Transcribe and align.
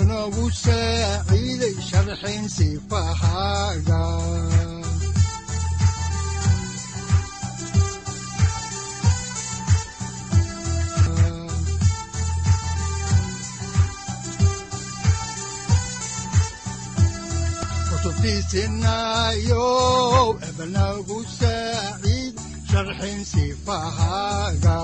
udanogu 0.00 0.44
saaciiday 0.62 1.76
sharxin 1.88 2.44
sifahaaga 2.56 4.00
kutubtiisinayo 18.70 19.66
ebanagu 20.48 21.18
saaciid 21.38 22.34
sharxin 22.70 23.20
sifahaaga 23.32 24.76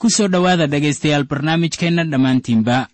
ku 0.00 0.08
soo 0.10 0.28
dhowaada 0.28 0.66
dhegaystayaal 0.66 1.24
barnaamijkeenna 1.30 2.04
dhammaantiinba 2.12 2.88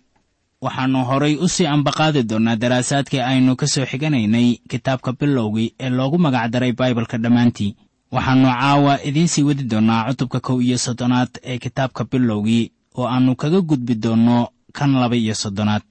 waxaannu 0.61 0.99
horay 1.09 1.35
u 1.35 1.47
sii 1.47 1.65
ambaqaadi 1.75 2.23
doonnaa 2.29 2.55
daraasaadkii 2.61 3.19
aynu 3.31 3.55
ka 3.55 3.67
soo 3.67 3.85
xiganaynay 3.85 4.47
kitaabka 4.69 5.13
bilowgii 5.19 5.73
ee 5.79 5.89
loogu 5.89 6.17
magacdaray 6.17 6.71
baibalka 6.73 7.17
dhammaantii. 7.17 7.75
Waxaannu 8.11 8.47
caawa 8.59 9.03
idiin 9.03 9.27
sii 9.27 9.43
wadi 9.43 9.63
doonnaa 9.63 10.07
cutubka 10.09 10.39
kow 10.39 10.61
iyo 10.61 10.77
soddonaad 10.77 11.29
ee 11.43 11.57
kitaabka 11.57 12.03
bilowgii 12.11 12.71
oo 12.97 13.07
aannu 13.07 13.35
kaga 13.35 13.61
gudbi 13.61 13.95
doonno 13.95 14.47
kan 14.73 14.91
laba 15.01 15.15
iyo 15.15 15.35
soddonaad. 15.35 15.83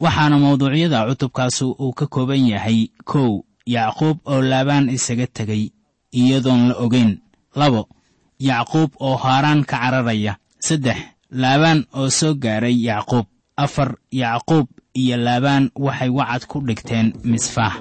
Waxaana 0.00 0.38
mawduucyada 0.38 1.06
cutubkaasu 1.08 1.70
uu 1.80 1.92
ka 1.92 2.06
kooban 2.06 2.46
yahay 2.48 2.88
kow 3.04 3.40
yacquub 3.66 4.18
oo 4.26 4.42
laabaan 4.42 4.88
isaga 4.90 5.26
tegay 5.26 5.70
iyadoon 6.12 6.68
la 6.68 6.74
ogayn 6.74 7.18
labo 7.60 7.82
yacquub 8.48 8.90
oo 9.06 9.16
haaraan 9.24 9.60
ka 9.70 9.76
cararaya 9.82 10.32
saddex 10.66 10.98
laabaan 11.42 11.80
oo 11.98 12.08
soo 12.18 12.34
gaaray 12.44 12.76
yacquub 12.88 13.26
afar 13.64 13.90
yacquub 14.22 14.66
iyo 15.00 15.16
laabaan 15.26 15.64
waxay 15.84 16.10
wacad 16.18 16.42
ku 16.50 16.56
dhigteen 16.66 17.06
misfaax 17.30 17.74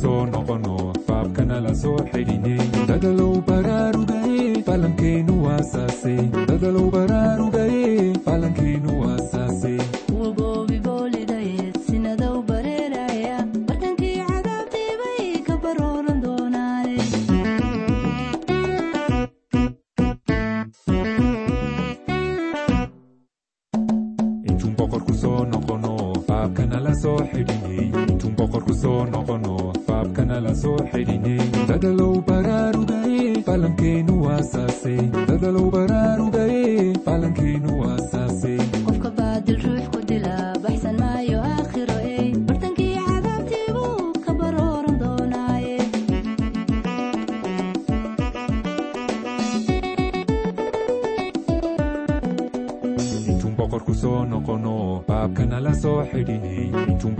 soo 0.00 0.26
noqono 0.32 0.74
baabkana 1.08 1.56
la 1.66 1.72
xidhinay 2.12 2.58
dadalow 2.88 3.32
baraarugaye 3.48 4.62
falankeenu 4.66 5.34
waasaase 5.46 6.14
dadalow 6.48 6.86
baraarugaye 6.94 7.84
falankeenu 8.26 8.90
waasaase 9.02 9.17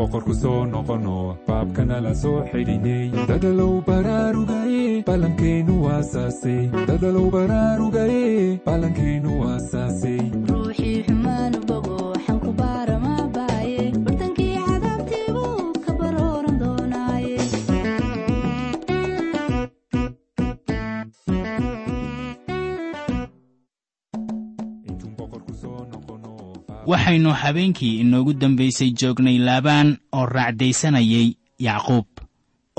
boqorku 0.09 0.35
soo 0.43 0.61
noqono 0.73 1.17
baabkana 1.47 1.97
la 2.05 2.13
soo 2.23 2.39
xidhinay 2.51 3.09
dadalow 3.29 3.73
baraarugaye 3.89 4.85
falankeenu 5.09 5.75
waasaase 5.87 6.55
dadalow 6.89 7.27
baraarugaye 7.35 8.23
falankeenu 8.67 9.31
waasaase 9.43 10.15
waxaynu 26.91 27.31
habeenkii 27.43 28.01
inoogu 28.01 28.33
dambaysay 28.41 28.91
joognay 29.01 29.39
laabaan 29.47 29.89
oo 30.13 30.27
raacdaysanayay 30.27 31.29
yacquub 31.67 32.07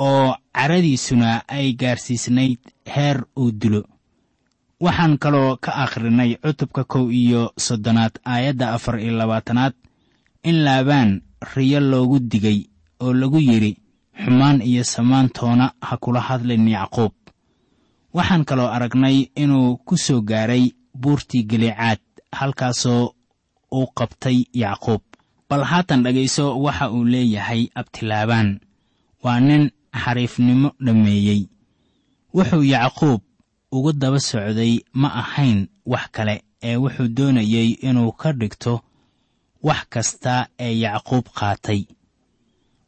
oo 0.07 0.35
caradiisuna 0.56 1.29
ay 1.47 1.67
gaarsiisnayd 1.81 2.59
heer 2.95 3.17
uu 3.41 3.51
dilo 3.61 3.81
waxaan 4.85 5.17
kaloo 5.23 5.57
ka 5.63 5.71
akhrinay 5.83 6.31
cutubka 6.44 6.83
kow 6.91 7.06
iyo 7.21 7.41
soddonaad 7.65 8.13
aayadda 8.25 8.73
afar 8.75 9.00
iyo 9.00 9.13
labaatanaad 9.19 9.73
in 10.50 10.57
laabaan 10.65 11.12
riyo 11.55 11.79
loogu 11.79 12.19
digay 12.19 12.59
oo 13.03 13.13
lagu 13.13 13.39
yidhi 13.50 13.77
xumaan 14.23 14.62
iyo 14.62 14.83
samaantoona 14.83 15.65
ha 15.88 15.97
kula 15.97 16.21
hadlin 16.21 16.67
yacquub. 16.67 17.12
Waxaan 18.13 18.45
kaloo 18.45 18.67
aragnay 18.75 19.17
inuu 19.35 19.77
ku 19.77 19.97
soo 19.97 20.21
gaaray 20.21 20.71
buurtii 21.01 21.44
galicaad 21.44 22.00
halkaasoo 22.31 23.13
uu 23.71 23.88
qabtay 23.98 24.38
yacquub. 24.54 25.01
Bal 25.50 25.63
haatan 25.63 26.04
dhegayso 26.04 26.45
waxa 26.62 26.92
uu 26.92 27.04
leeyahay 27.06 27.62
abtilaabaan 27.75 28.60
waa 29.24 29.39
nin 29.39 29.63
xariifnimo 30.01 30.69
dhammeeyey. 30.86 31.42
Wuxuu 32.33 32.63
yacquub 32.63 33.21
ugu 33.71 33.92
daba 33.94 34.19
socday 34.19 34.74
ma 34.94 35.07
ahayn 35.21 35.68
wax 35.86 36.06
kale 36.16 36.36
ee 36.63 36.75
wuxuu 36.83 37.07
doonayey 37.18 37.69
inuu 37.88 38.12
ka 38.12 38.30
dhigto 38.39 38.74
wax 39.63 39.81
kasta 39.94 40.48
ee 40.60 40.74
yacquub 40.83 41.25
qaatay. 41.38 41.81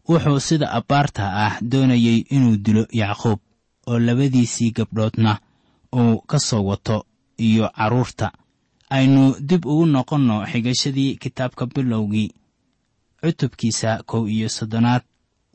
Wuxuu 0.10 0.40
sida 0.40 0.68
abbaarta 0.78 1.24
ah 1.46 1.54
doonayey 1.62 2.18
inuu 2.36 2.56
dilo 2.66 2.84
yacquub 3.02 3.40
oo 3.88 4.00
labadiisii 4.00 4.72
gabdhoodna 4.72 5.40
uu 6.00 6.22
ka 6.30 6.40
soo 6.40 6.64
wato 6.70 7.06
iyo 7.38 7.70
carruurta 7.78 8.32
aynu 8.96 9.24
dib 9.50 9.64
ugu 9.72 9.86
noqonno 9.96 10.36
xigashadii 10.52 11.12
kitaabka 11.22 11.64
bilowgii 11.74 12.30
cutubkiisa 13.22 13.92
kow 14.10 14.24
iyo 14.36 14.50
soddonaad 14.58 15.04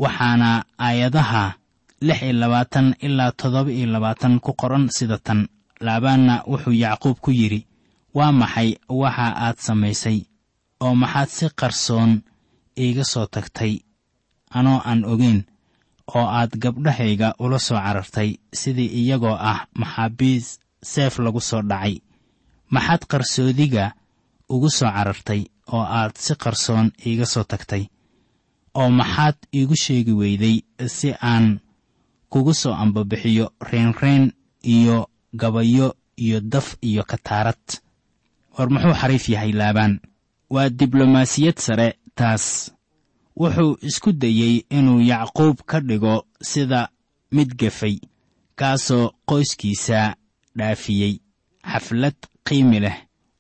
waxaana 0.03 0.51
aayadaha 0.87 1.45
lix 2.07 2.19
iyo 2.23 2.33
labaatan 2.43 2.95
ilaa 3.07 3.33
toddoba 3.41 3.71
iyo 3.79 3.87
labaatan 3.95 4.35
ku 4.45 4.53
qoran 4.61 4.85
sida 4.97 5.19
tan. 5.27 5.41
Laabaanna 5.81 6.35
wuxuu 6.51 6.73
yacquub 6.85 7.17
ku 7.25 7.31
yidhi 7.39 7.61
waa 8.17 8.33
maxay 8.41 8.71
waxa 8.89 9.27
aad 9.45 9.57
samaysay 9.67 10.19
oo 10.85 10.95
maxaad 11.03 11.29
si 11.37 11.47
qarsoon 11.61 12.13
iiga 12.83 13.05
soo 13.13 13.27
tagtay? 13.35 13.75
Anoo 14.57 14.79
aan 14.89 15.05
ogeyn 15.13 15.41
oo 16.17 16.27
aad 16.39 16.53
gabdhahayga 16.63 17.29
ula 17.45 17.59
soo 17.67 17.77
carartay 17.85 18.31
sidii 18.61 18.91
iyagoo 19.01 19.37
ah 19.51 19.61
maxaabiis 19.81 20.47
seef 20.93 21.19
lagu 21.25 21.41
soo 21.41 21.63
dhacay 21.71 21.95
maxaad 22.75 23.03
qarsoodiga 23.11 23.85
ugu 24.49 24.69
soo 24.71 24.91
carartay 24.97 25.43
oo 25.75 25.85
aad 25.99 26.15
si 26.25 26.35
qarsoon 26.43 26.87
iiga 27.07 27.27
soo 27.27 27.45
tagtay? 27.51 27.85
Oo 28.79 28.91
maxaad 28.91 29.37
iigu 29.55 29.77
sheegi 29.85 30.13
weyday 30.21 30.57
si 30.97 31.09
aan 31.31 31.47
kugu 32.33 32.53
soo 32.55 32.75
ambabixiyo 32.83 33.47
reenreen 33.71 34.25
iyo 34.75 34.99
gabayo 35.41 35.89
iyo 36.25 36.41
daf 36.41 36.77
iyo 36.89 37.03
kataarad? 37.11 37.65
War 38.59 38.69
muxuu 38.71 38.95
xariif 39.01 39.29
yahay 39.29 39.53
laabaan. 39.53 40.01
Waa 40.51 40.69
diblomaasiyad 40.79 41.59
sare 41.59 41.89
taas 42.15 42.45
wuxuu 43.41 43.79
isku 43.89 44.13
dayey 44.13 44.65
inuu 44.71 45.01
yacquub 45.11 45.59
ka 45.67 45.81
dhigo 45.81 46.15
sida 46.51 46.89
mid 47.33 47.51
gafay 47.61 47.97
kaasoo 48.59 49.13
qoyskiisa 49.29 50.17
dhaafiyey. 50.59 51.15
Xaflad 51.73 52.17
qiimi 52.47 52.79
leh 52.85 52.97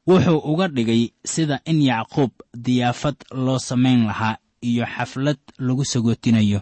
wuxuu 0.08 0.38
uga 0.50 0.66
dhigay 0.68 1.02
sida 1.32 1.56
in 1.70 1.78
yacquub 1.82 2.30
diyaafad 2.64 3.16
loo 3.44 3.58
samayn 3.58 4.00
lahaa 4.06 4.36
iyo 4.68 4.84
xaflad 4.94 5.38
lagu 5.58 5.84
sagootinayo 5.84 6.60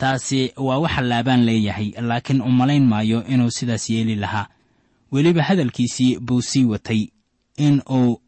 taasi 0.00 0.52
waa 0.66 0.78
waxa 0.84 1.00
laabaan 1.10 1.42
leeyahay 1.48 1.88
laakiin 2.08 2.40
u 2.40 2.50
malayn 2.58 2.84
maayo 2.90 3.24
inuu 3.32 3.50
sidaas 3.50 3.90
yeeli 3.90 4.14
lahaa. 4.14 4.46
Weliba 5.12 5.42
hadalkiisii 5.42 6.18
buu 6.18 6.42
sii 6.42 6.64
watay 6.64 7.08
in 7.56 7.82
uu 7.90 8.20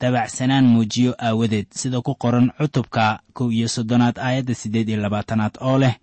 dabacsanaan 0.00 0.64
muujiyo 0.66 1.14
aawadeed 1.18 1.66
sida 1.70 2.00
ku 2.00 2.14
qoran 2.14 2.50
cutubka 2.58 3.20
kow 3.32 3.48
iyo 3.52 3.68
soddonaad 3.68 4.18
aayadda 4.18 4.54
siddeed 4.54 4.88
iyo 4.88 5.00
labaatanaad 5.00 5.54
oo 5.60 5.78
leh 5.78 5.94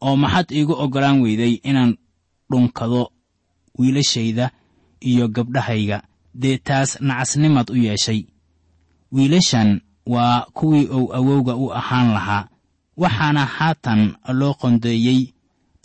oo 0.00 0.16
maxaad 0.16 0.50
iigu 0.50 0.72
oggolaan 0.72 1.20
weyday 1.22 1.52
inaan 1.62 1.96
dhunkado 2.50 3.12
wiilashayda 3.78 4.50
iyo 5.00 5.28
gabdhahayga 5.28 6.02
dee 6.42 6.58
taas 6.66 6.90
nacasnimaad 7.08 7.68
u 7.70 7.76
yeeshay. 7.86 8.20
Wiilashan 9.12 9.80
waa 10.06 10.40
kuwii 10.56 10.86
uu 10.86 11.12
awowga 11.14 11.54
u 11.56 11.72
ahaan 11.72 12.08
lahaa 12.16 12.48
waxaana 12.96 13.44
haatan 13.56 14.00
loo 14.38 14.54
qondeeyey 14.60 15.20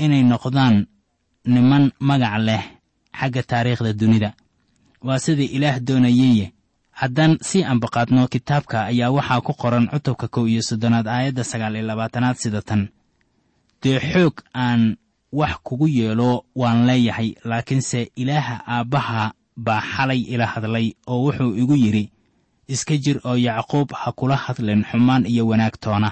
inay 0.04 0.24
noqdaan 0.32 0.76
niman 1.54 1.84
magac 2.08 2.36
leh 2.48 2.64
xagga 3.20 3.42
taariikhda 3.50 3.94
dunida. 4.00 4.30
Waa 5.06 5.20
sidai 5.24 5.46
ilaah 5.56 5.80
doonayeye 5.88 6.48
haddaan 7.00 7.38
sii 7.48 7.64
ambaqaadno 7.72 8.28
kitaabka 8.34 8.78
ayaa 8.92 9.12
waxaa 9.18 9.42
ku 9.46 9.54
qoran 9.62 9.86
cutubka 9.92 10.28
kow 10.34 10.46
iyo 10.52 10.62
soddonaad 10.62 11.08
aayadda 11.08 11.44
sagaal 11.44 11.76
iyo 11.76 11.86
labaatanaad 11.90 12.36
sida 12.42 12.62
tan. 12.62 12.82
Dee 13.84 14.00
xoog 14.00 14.36
aan 14.54 14.98
wax 15.40 15.54
kugu 15.64 15.88
yeelo 15.88 16.46
waan 16.56 16.86
leeyahay 16.88 17.30
laakiinse 17.50 18.12
ilaaha 18.16 18.56
aabbaha 18.68 19.34
baa 19.66 19.82
xalay 19.94 20.22
ila 20.34 20.46
hadlay 20.54 20.88
oo 21.12 21.20
wuxuu 21.26 21.52
igu 21.62 21.76
yidhi 21.84 22.06
iska 22.74 22.96
jir 23.04 23.18
oo 23.30 23.38
yacquub 23.48 23.90
ha 24.02 24.10
kula 24.18 24.36
hadlin 24.44 24.82
xumaan 24.90 25.24
iyo 25.34 25.44
wanaag 25.52 25.76
toona. 25.84 26.10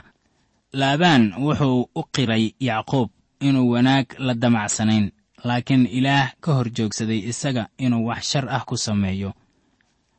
Laabaan 0.79 1.23
wuxuu 1.43 1.79
u 1.95 2.01
qiray 2.13 2.45
yacquub 2.67 3.09
inuu 3.47 3.69
wanaag 3.73 4.07
la 4.25 4.33
damacsanayn 4.41 5.05
laakiin 5.47 5.83
ilaah 5.97 6.27
ka 6.43 6.49
hor 6.55 6.67
joogsaday 6.75 7.19
isaga 7.31 7.63
inuu 7.85 8.03
wax 8.09 8.21
shar 8.31 8.45
ah 8.55 8.63
ku 8.69 8.75
sameeyo. 8.77 9.31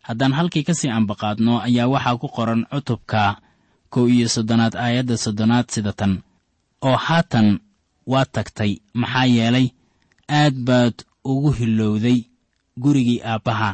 Haddaan 0.06 0.32
halkii 0.38 0.62
ka 0.68 0.74
sii 0.78 0.88
ambaqaadno 0.98 1.54
ayaa 1.66 1.88
waxaa 1.94 2.16
ku 2.22 2.28
qoran 2.36 2.62
cutubka 2.72 3.22
kow 3.92 4.06
iyo 4.14 4.28
soddonaad 4.34 4.74
aayadda 4.84 5.16
soddonaad 5.24 5.66
sida 5.74 5.92
tan 5.92 6.12
oo 6.88 6.96
haatan 7.06 7.48
waa 8.12 8.24
tagtay 8.34 8.72
maxaa 9.00 9.26
yeelay 9.36 9.66
aad 10.40 10.54
baad 10.68 10.94
ugu 11.30 11.50
hilowday 11.58 12.18
gurigii 12.82 13.20
aabbaha 13.32 13.70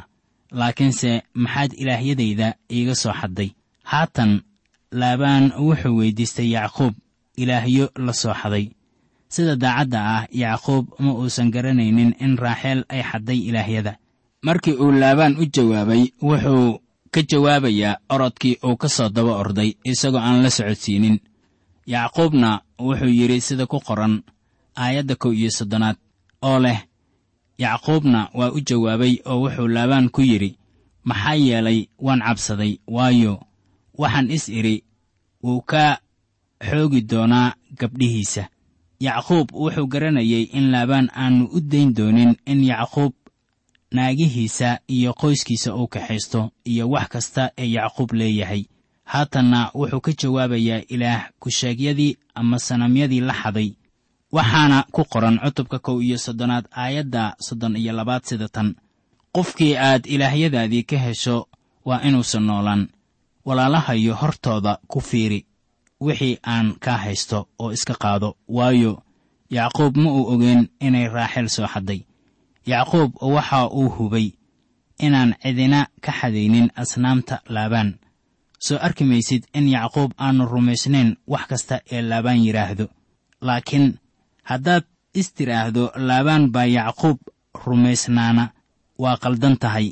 laakiinse 0.58 1.10
maxaad 1.34 1.72
ilaahyadayda 1.82 2.48
iiga 2.76 2.94
soo 3.02 3.12
xadday. 3.20 3.50
Haatan 3.90 4.32
laabaan 5.00 5.44
wuxuu 5.66 5.96
weyddiistay 5.98 6.48
yacquub 6.56 6.94
ilaahyo 7.42 7.86
la 8.06 8.12
soo 8.12 8.34
xaday. 8.42 8.64
Sida 9.28 9.56
daacadda 9.62 9.98
ah 10.16 10.22
yacquub 10.42 10.84
ma 11.02 11.10
uusan 11.20 11.50
garanaynin 11.54 12.14
in 12.24 12.38
raaxeel 12.44 12.80
ay 12.88 13.02
xadday 13.10 13.38
ilaahyada. 13.48 13.92
Markii 14.46 14.74
uu 14.82 14.92
laabaan 15.00 15.34
u 15.42 15.44
jawaabay 15.54 16.02
wuxuu 16.22 16.80
ka 17.14 17.20
jawaabayaa 17.30 17.96
orodkii 18.14 18.58
uu 18.66 18.76
ka 18.76 18.88
soo 18.88 19.08
daba 19.08 19.32
orday 19.42 19.70
isagoo 19.84 20.20
aan 20.26 20.42
la 20.42 20.50
socodsiinin. 20.50 21.16
Yacquubna 21.86 22.50
wuxuu 22.78 23.08
yidhi 23.18 23.40
sida 23.40 23.66
ku 23.66 23.78
qoran 23.80 24.22
aayadda 24.76 25.14
kow 25.22 25.32
iyo 25.32 25.50
soddonaad 25.50 25.96
oo 26.42 26.58
leh 26.64 26.78
yacquubna 27.58 28.28
waa 28.34 28.50
u 28.50 28.60
jawaabay 28.60 29.14
oo 29.24 29.40
wuxuu 29.42 29.68
laabaan 29.68 30.08
ku 30.14 30.20
yidhi 30.22 30.50
maxaa 31.04 31.34
yeelay 31.34 31.88
waan 31.98 32.20
cabsaday 32.26 32.72
waayo 32.86 33.34
waxaan 33.98 34.30
is 34.30 34.48
idhi 34.48 34.84
wuu 35.42 35.60
ka 35.60 35.98
xoogi 36.68 37.00
doonaa 37.00 37.54
gabdhihiisa. 37.78 38.48
Yacquub 39.00 39.52
wuxuu 39.52 39.86
garanayay 39.86 40.42
in 40.58 40.70
laabaan 40.72 41.08
aannu 41.14 41.44
u 41.52 41.60
dayn 41.60 41.94
doonin 41.94 42.36
in 42.46 42.64
yacquub 42.64 43.12
naagihiisa 43.92 44.78
iyo 44.88 45.12
qoyskiisa 45.20 45.74
uu 45.74 45.88
kaxaysto 45.88 46.50
iyo 46.64 46.90
wax 46.90 47.08
kasta 47.08 47.50
ee 47.58 47.70
yacquub 47.76 48.12
leeyahay. 48.12 48.64
Haatanna 49.04 49.70
wuxuu 49.74 50.00
ka 50.00 50.12
jawaabayaa 50.12 50.82
ilaah 50.88 51.30
kusheegyadii 51.40 52.16
ama 52.34 52.58
sanamyadii 52.58 53.20
la 53.20 53.34
xaday 53.42 53.70
waxaana 54.32 54.86
ku 54.92 55.04
qoran 55.04 55.38
cutubka 55.38 55.78
kow 55.78 56.02
iyo 56.02 56.18
soddonaad 56.18 56.66
aayadda 56.70 57.36
soddon 57.40 57.76
iyo 57.76 57.92
labaad 57.92 58.22
sida 58.24 58.48
tan. 58.48 58.74
Qofkii 59.32 59.76
aad 59.76 60.06
ilaahyadaadii 60.06 60.82
ka 60.82 60.98
hesho 60.98 61.48
waa 61.84 62.00
inuusan 62.02 62.42
noolaan. 62.46 62.88
Walaalahayo 63.44 64.14
hortooda 64.14 64.78
ku 64.88 65.00
fiiri. 65.00 65.46
Wixii 66.00 66.38
aan 66.42 66.74
kaa 66.80 66.96
haysto 66.96 67.48
oo 67.58 67.72
iska 67.72 67.94
qaado. 67.94 68.36
Waayo 68.48 69.02
yacquub 69.50 69.96
ma 69.96 70.10
uu 70.12 70.26
ogeen 70.32 70.68
inay 70.80 71.08
raaxeel 71.08 71.48
soo 71.48 71.66
xadday. 71.66 72.00
Yacquub 72.66 73.12
waxa 73.22 73.68
uu 73.70 73.88
hubay 73.88 74.32
inaan 74.98 75.34
cidina 75.42 75.86
ka 76.00 76.12
xadaynin 76.12 76.70
asnaamta 76.76 77.40
laabaan. 77.48 77.98
Soo 78.58 78.78
arki 78.80 79.04
maysid 79.04 79.44
in 79.54 79.68
yacquub 79.68 80.12
aannu 80.18 80.44
rumaysnayn 80.46 81.16
wax 81.26 81.46
kasta 81.48 81.80
ee 81.92 82.02
laabaan 82.02 82.44
yidhaahdo 82.46 82.86
laakiin 83.40 83.98
haddaad 84.50 84.84
is 85.20 85.28
tidhaahdo 85.36 85.84
laabaan 86.08 86.44
baa 86.54 86.66
yacquub 86.76 87.18
rumaysnaana. 87.64 88.44
Waa 89.02 89.16
qaldan 89.24 89.56
tahay. 89.62 89.86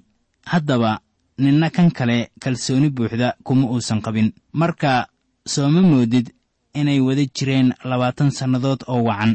Haddaba 0.52 1.00
ninna 1.42 1.68
kan 1.76 1.90
kale 1.96 2.18
kalsooni 2.42 2.88
buuxda 2.96 3.28
kuma 3.46 3.66
uusan 3.73 4.00
qabin. 4.04 4.28
Marka 4.61 4.92
sooma 5.52 5.80
moodid 5.90 6.26
inay 6.80 7.00
wada 7.06 7.25
jireen 7.37 7.68
labaatan 7.90 8.30
sannadood 8.38 8.80
oo 8.88 9.02
wacan? 9.08 9.32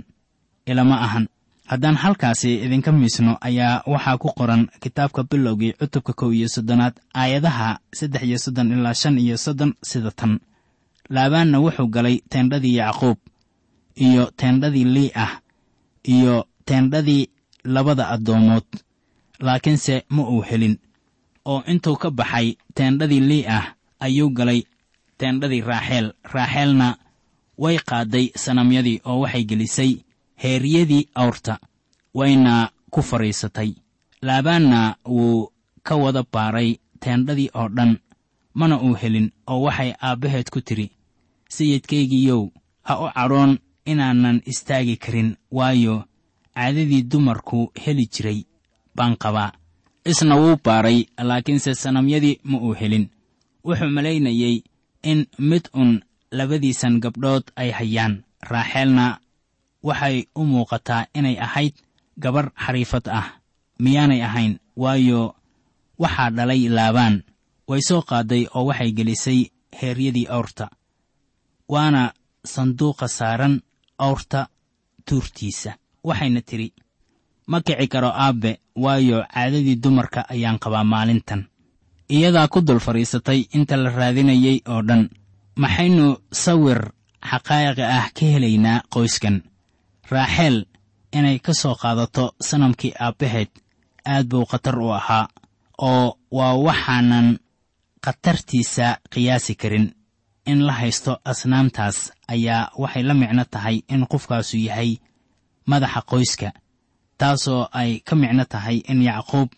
Ilama 0.66 0.96
ahan. 1.06 1.26
Haddaan 1.70 1.96
halkaasi 2.04 2.52
idinka 2.66 2.92
miisno 2.92 3.38
ayaa 3.42 3.84
waxaa 3.86 4.18
ku 4.18 4.30
qoran 4.38 4.64
kitaabka 4.82 5.24
bilowgii 5.30 5.74
cutubka 5.80 6.14
kow 6.20 6.32
iyo 6.34 6.48
soddonaad 6.56 6.96
aayadaha 7.14 7.80
saddex 7.94 8.24
iyo 8.24 8.38
soddon 8.44 8.72
ilaa 8.74 8.94
shan 8.94 9.18
iyo 9.20 9.38
soddon 9.38 9.74
sida 9.90 10.12
tan. 10.12 10.40
Laabaanna 11.10 11.58
wuxuu 11.64 11.88
galay 11.96 12.16
teendhadii 12.30 12.76
yacquub 12.82 13.18
iyo 14.06 14.24
teendhadii 14.40 14.86
lii 14.96 15.12
ah 15.26 15.34
iyo 16.16 16.36
teendhadii 16.68 17.24
labada 17.64 18.10
addoomood. 18.14 18.68
Laakiinse 19.46 19.96
ma 20.10 20.24
uu 20.34 20.42
helin. 20.50 20.76
Oo 21.46 21.64
intuu 21.72 21.96
ka 22.02 22.10
baxay 22.12 22.48
teendhadii 22.76 23.20
lii 23.30 23.44
ah 23.58 23.66
ayuu 24.00 24.30
galay 24.38 24.62
teendhadii 25.20 25.62
raaxeel. 25.70 26.08
Raaxeelna 26.34 26.88
way 27.64 27.78
qaadday 27.90 28.26
sanamyadii 28.44 29.02
oo 29.10 29.20
waxay 29.24 29.44
gelisay 29.50 29.92
heeryadii 30.44 31.04
awrta 31.22 31.54
wayna 32.14 32.54
ku 32.94 33.02
fadhiisatay 33.10 33.72
laabaanna 34.28 34.96
wuu 35.16 35.52
ka 35.88 35.94
wada 35.96 36.24
baaray 36.34 36.70
teendhadii 37.04 37.50
oo 37.60 37.68
dhan 37.76 37.92
mana 38.60 38.76
uu 38.86 38.94
helin 39.02 39.28
oo 39.52 39.62
waxay 39.66 39.92
aabbaheed 40.08 40.48
ku 40.54 40.60
tidhi 40.62 40.88
sayidkaygiiyow 41.56 42.44
ha 42.88 42.94
u 43.04 43.08
cadhoon 43.16 43.52
inaanan 43.92 44.38
istaagi 44.52 44.96
karin 45.04 45.30
waayo 45.58 45.96
caadadii 46.56 47.04
dumarku 47.12 47.60
heli 47.84 48.06
jiray 48.14 48.40
baan 48.96 49.16
qabaa. 49.24 49.52
Isna 50.12 50.36
wuu 50.42 50.58
baaray 50.66 51.00
laakiinse 51.28 51.72
sanamyadii 51.76 52.40
ma 52.50 52.58
uu 52.66 52.74
helin. 52.80 53.06
Wuxuu 53.66 53.90
malaynayey 53.96 54.56
in 55.04 55.20
mid 55.50 55.66
un 55.82 55.92
labadiisan 56.38 57.00
gabdhood 57.04 57.44
ay 57.56 57.70
hayaan. 57.78 58.24
Raaxeelna 58.52 59.06
waxay 59.88 60.18
u 60.36 60.42
muuqataa 60.52 61.06
inay 61.18 61.38
ahayd 61.46 61.74
gabarh 62.24 62.52
xariifad 62.66 63.06
ah. 63.20 63.28
Miyaanay 63.84 64.22
ahayn 64.28 64.54
waayo 64.82 65.36
waxaa 66.02 66.30
dhalay 66.38 66.62
laabaan. 66.78 67.16
Way 67.70 67.82
soo 67.88 68.02
qaadday 68.10 68.44
oo 68.56 68.66
waxay 68.70 68.92
gelisay 68.98 69.40
heeryadii 69.80 70.28
awrta. 70.36 70.66
Waana 71.74 72.14
sanduuqa 72.54 73.08
saaran 73.08 73.62
awrta 74.06 74.48
tuurtiisa. 75.08 75.72
Waxayna 76.08 76.42
tidhi 76.42 76.68
ma 77.52 77.58
kici 77.66 77.88
karo 77.94 78.10
aabbe 78.24 78.52
waayo 78.84 79.18
caadadii 79.34 79.76
dumarka 79.84 80.22
ayaan 80.34 80.60
qabaa 80.64 80.84
maalintan. 80.84 81.42
Iyadaa 82.16 82.48
ku 82.48 82.62
dul 82.62 82.80
fadhiisatay 82.80 83.40
inta 83.58 83.76
la 83.78 83.90
raadinayay 83.90 84.58
oo 84.72 84.82
dhan. 84.88 85.10
Maxaynu 85.62 86.06
sawir 86.44 86.80
xaqaa'iqi 87.30 87.84
ah 87.98 88.08
ka 88.16 88.26
helaynaa 88.34 88.84
qoyskan. 88.94 89.36
Raaxeel 90.12 90.58
inay 91.18 91.38
ka 91.46 91.54
soo 91.54 91.76
qaadato 91.82 92.24
sanamkii 92.48 92.94
aabbaheed 93.06 93.52
aad 94.06 94.26
buu 94.30 94.46
khatar 94.52 94.78
u 94.80 94.90
ahaa 95.00 95.28
oo 95.90 96.18
waa 96.38 96.54
waxaanan 96.66 97.28
khatartiisa 98.06 98.88
qiyaasi 99.14 99.54
karin 99.62 99.86
in 100.52 100.60
la 100.68 100.74
haysto 100.80 101.12
asnaamtaas 101.32 101.98
ayaa 102.34 102.72
waxay 102.82 103.04
la 103.10 103.14
micno 103.22 103.44
tahay 103.54 103.78
in 103.94 104.02
qofkaasu 104.12 104.58
yahay 104.68 104.92
madaxa 105.70 106.02
qoyska 106.12 106.50
taasoo 107.20 107.64
ay 107.82 107.92
ka 108.08 108.14
micno 108.22 108.44
tahay 108.54 108.78
in 108.92 109.00
yacquub 109.10 109.50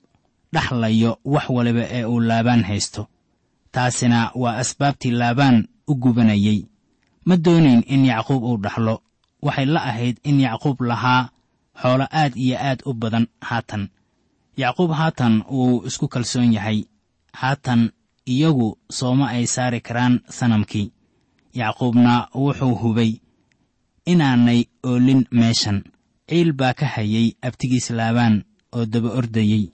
dhaxlayo 0.54 1.12
wax 1.34 1.46
waliba 1.56 1.84
ee 1.98 2.04
uu 2.12 2.20
laabaan 2.30 2.64
haysto. 2.70 3.02
Taasina 3.74 4.20
waa 4.42 4.58
asbaabtii 4.62 5.12
laabaan 5.22 5.58
u 5.88 5.94
gubanayey 6.04 6.60
ma 7.28 7.36
doonayn 7.46 7.82
in 7.94 8.02
yacquub 8.12 8.44
uu 8.44 8.58
dhaxlo. 8.64 8.96
Waxay 9.46 9.66
la 9.74 9.82
ahayd 9.90 10.18
in 10.30 10.38
yacquub 10.46 10.78
lahaa 10.90 11.30
xoolo 11.82 12.06
aad 12.22 12.34
iyo 12.46 12.58
aad 12.70 12.80
u 12.86 12.94
badan 13.02 13.26
haatan. 13.48 13.84
Yacquub 14.62 14.92
haatan 15.00 15.34
wuu 15.56 15.84
isku 15.88 16.08
kalsoon 16.14 16.54
yahay. 16.58 16.80
Haatan 17.42 17.82
iyagu 18.26 18.78
sooma 18.90 19.30
ay 19.30 19.46
saari 19.48 19.82
karaan 19.82 20.20
sanamkii. 20.30 20.92
Yacquubna 21.54 22.28
wuxuu 22.36 22.76
hubay 22.82 23.12
inaanay 24.06 24.66
oolin 24.84 25.26
meeshan. 25.32 25.84
Ciil 26.30 26.54
baa 26.54 26.74
ka 26.74 26.86
hayay 26.86 27.36
abtigiis 27.42 27.90
laabaan 27.92 28.44
oo 28.76 28.86
daba 28.86 29.10
ordayey 29.20 29.70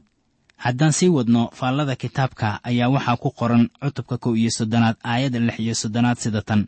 haddaan 0.57 0.91
sii 0.91 1.07
wadno 1.13 1.49
faallada 1.53 1.95
kitaabka 1.95 2.59
ayaa 2.63 2.89
waxaa 2.89 3.17
ku 3.21 3.29
qoran 3.31 3.69
cutubka 3.81 4.17
kow 4.17 4.33
iyo 4.35 4.49
soddonaad 4.57 4.97
aayadda 5.03 5.39
lix 5.39 5.59
iyo 5.59 5.75
soddonaad 5.75 6.17
sida 6.17 6.41
tan. 6.41 6.67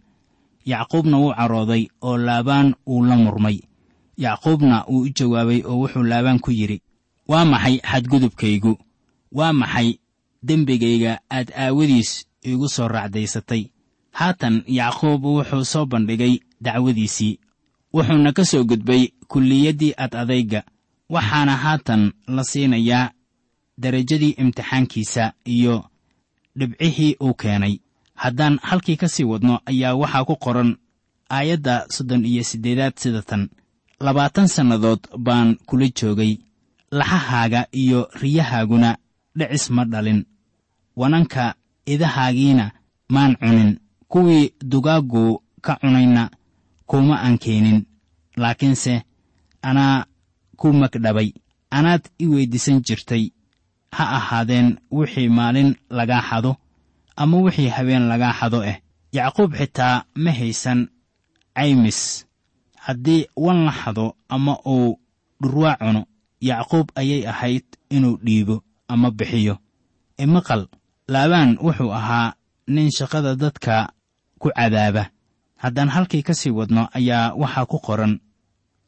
Yacquubna 0.66 1.18
wuu 1.18 1.34
carooday 1.34 1.88
oo 2.02 2.18
laabaan 2.18 2.76
wuu 2.86 3.02
la 3.06 3.16
murmay. 3.16 3.58
Yacquubna 4.18 4.86
wuu 4.88 5.02
u 5.02 5.10
jawaabay 5.10 5.62
oo 5.66 5.76
wuxuu 5.82 6.04
laabaan 6.04 6.40
ku 6.40 6.52
yidhi 6.52 6.82
waa 7.28 7.46
maxay 7.46 7.76
xadgudubkaygu? 7.82 8.78
Waa 9.32 9.54
maxay 9.54 9.98
dembigayga 10.44 11.20
aad 11.32 11.52
aawadiis 11.58 12.26
iigu 12.46 12.68
soo 12.70 12.88
raacdaysatay. 12.88 13.64
Haatan 14.12 14.64
yacquub 14.68 15.26
wuxuu 15.26 15.66
soo 15.66 15.86
bandhigay 15.86 16.40
dacwadiisii 16.62 17.40
wuxuuna 17.94 18.32
ka 18.34 18.46
soo 18.46 18.64
gudbay 18.64 19.08
kulliyaddii 19.28 19.94
ad 19.98 20.16
adayga 20.16 20.64
waxaana 21.10 21.56
haatan 21.58 22.12
la 22.28 22.44
siinayaa 22.44 23.12
derajadii 23.78 24.30
imtixaankiisa 24.42 25.34
iyo 25.46 25.86
dhibcihii 26.58 27.16
uu 27.22 27.34
keenay. 27.34 27.80
Haddaan 28.16 28.60
halkii 28.62 28.96
ka 28.96 29.08
sii 29.10 29.24
wadno 29.24 29.60
ayaa 29.66 29.96
waxaa 29.96 30.24
ku 30.26 30.36
qoran 30.36 30.78
aayadda 31.30 31.86
soddon 31.90 32.26
iyo 32.26 32.44
siddeedaad 32.44 32.94
sida 32.98 33.22
tan. 33.22 33.50
Labaatan 34.00 34.48
sannadood 34.48 35.00
baan 35.18 35.56
kula 35.66 35.88
joogay 35.90 36.38
laxahaaga 36.92 37.68
iyo 37.72 38.10
riyahaaguna 38.22 38.98
dhicis 39.38 39.70
ma 39.76 39.84
dhalin. 39.86 40.26
Wananka 40.96 41.56
idahaagiina 41.86 42.72
maan 43.10 43.36
cunin. 43.40 43.80
Kuwii 44.12 44.54
dugaaggu 44.72 45.42
ka 45.62 45.74
cunayna 45.82 46.30
kuma 46.90 47.16
aan 47.22 47.38
keenin 47.38 47.86
laakiinse 48.42 49.04
anaa 49.62 50.06
ku 50.60 50.68
magdhabay. 50.74 51.30
Anaad 51.72 52.04
i 52.20 52.26
weyddiisan 52.28 52.82
jirtay. 52.86 53.24
Ha 53.96 54.04
ahaadeen 54.18 54.78
wixii 54.92 55.30
maalin 55.30 55.76
lagaa 55.90 56.22
xado 56.30 56.56
ama 57.16 57.38
wixii 57.44 57.70
habeen 57.76 58.08
lagaa 58.12 58.34
xado 58.40 58.60
ah 58.72 58.78
yacquub 59.16 59.52
xitaa 59.60 60.04
ma 60.24 60.32
haysan 60.32 60.80
caymis. 61.56 62.26
Haddii 62.86 63.28
wan 63.36 63.66
la 63.66 63.72
xado 63.72 64.06
ama 64.30 64.54
uu 64.66 65.00
dhurwaa 65.42 65.76
cuno 65.82 66.02
yacquub 66.42 66.88
ayay 66.96 67.28
ahayd 67.28 67.66
inuu 67.90 68.18
dhiibo 68.26 68.64
ama 68.94 69.12
bixiyo. 69.12 69.56
Imaqal 70.24 70.68
laabaan 71.14 71.58
wuxuu 71.66 71.92
ahaa 72.00 72.34
nin 72.68 72.90
shaqada 72.98 73.36
dadka 73.36 73.90
ku 74.42 74.50
cadaaba. 74.58 75.04
Haddaan 75.64 75.90
halkii 75.96 76.24
ka 76.28 76.34
sii 76.34 76.52
wadno 76.60 76.88
ayaa 76.98 77.34
waxaa 77.42 77.66
ku 77.66 77.78
qoran 77.80 78.20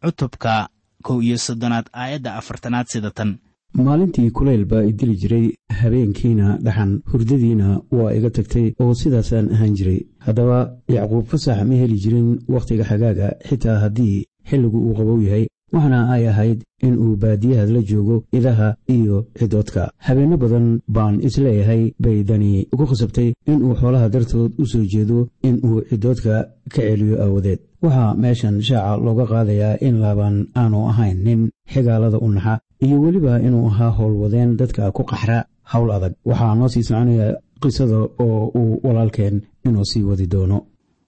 cutubka 0.04 0.70
kow 1.04 1.22
iyo 1.22 1.38
soddonaad 1.38 1.88
aayadda 1.94 2.36
afartanaad 2.40 2.88
sida 2.88 3.12
tan. 3.12 3.38
Maalintii 3.74 4.32
kulayl 4.32 4.66
baa 4.66 4.84
i 4.84 4.92
dili 4.94 5.16
jiray 5.22 5.48
habeenkiina 5.80 6.58
dhaxan. 6.66 7.02
Hurdadiina 7.12 7.68
waa 7.92 8.14
iga 8.14 8.30
tagtay 8.30 8.74
oo 8.80 8.94
sidaasaan 8.94 9.48
ahaan 9.54 9.74
jiray. 9.78 10.00
Haddaba 10.26 10.58
yacquub 10.88 11.26
fasax 11.32 11.64
ma 11.68 11.76
heli 11.82 11.98
jirin 12.04 12.30
wakhtiga 12.48 12.84
xagaaga 12.84 13.28
xitaa 13.48 13.80
haddii 13.84 14.26
xilligu 14.50 14.78
uu 14.88 14.94
qabow 14.98 15.20
yahay 15.24 15.48
waxaana 15.74 16.00
ay 16.14 16.24
ahayd 16.32 16.60
in 16.88 16.96
uu 17.04 17.16
baadiyaha 17.24 17.66
la 17.76 17.82
joogo 17.90 18.16
idaha 18.38 18.68
iyo 18.96 19.18
cidoodka 19.40 19.92
habeenno 20.06 20.38
badan 20.44 20.68
baan 20.96 21.16
is 21.28 21.36
leeyahay 21.44 21.84
bay 22.04 22.18
dani 22.30 22.52
ku 22.78 22.84
khasabtay 22.90 23.30
inuu 23.52 23.74
xoolaha 23.80 24.10
dartood 24.14 24.52
u 24.62 24.66
soo 24.72 24.86
jeedo 24.94 25.18
inuu 25.48 25.82
cidoodka 25.90 26.34
ka 26.74 26.82
celiyo 26.88 27.16
aawadeed 27.24 27.60
waxaa 27.84 28.16
meeshan 28.22 28.56
shaaca 28.68 28.98
looga 29.06 29.26
qaadayaa 29.32 29.78
in 29.88 29.96
laaban 30.04 30.36
aanu 30.62 30.78
ahayn 30.92 31.18
nin 31.26 31.42
xigaalada 31.74 32.18
u 32.26 32.28
naxa 32.36 32.54
iyo 32.86 32.98
weliba 33.04 33.34
inuu 33.48 33.68
ahaa 33.72 33.90
howlwadeen 33.98 34.50
dadka 34.60 34.92
ku 34.96 35.04
qaxra 35.12 35.38
howl 35.72 35.90
adag. 35.98 36.14
Waxaa 36.30 36.56
noo 36.56 36.68
sii 36.74 36.84
soconaya 36.88 37.28
qisada 37.62 37.98
oo 38.24 38.42
uu 38.60 38.80
walaalkeen 38.86 39.36
inuu 39.68 39.86
sii 39.92 40.04
wadi 40.10 40.28
doono. 40.34 40.58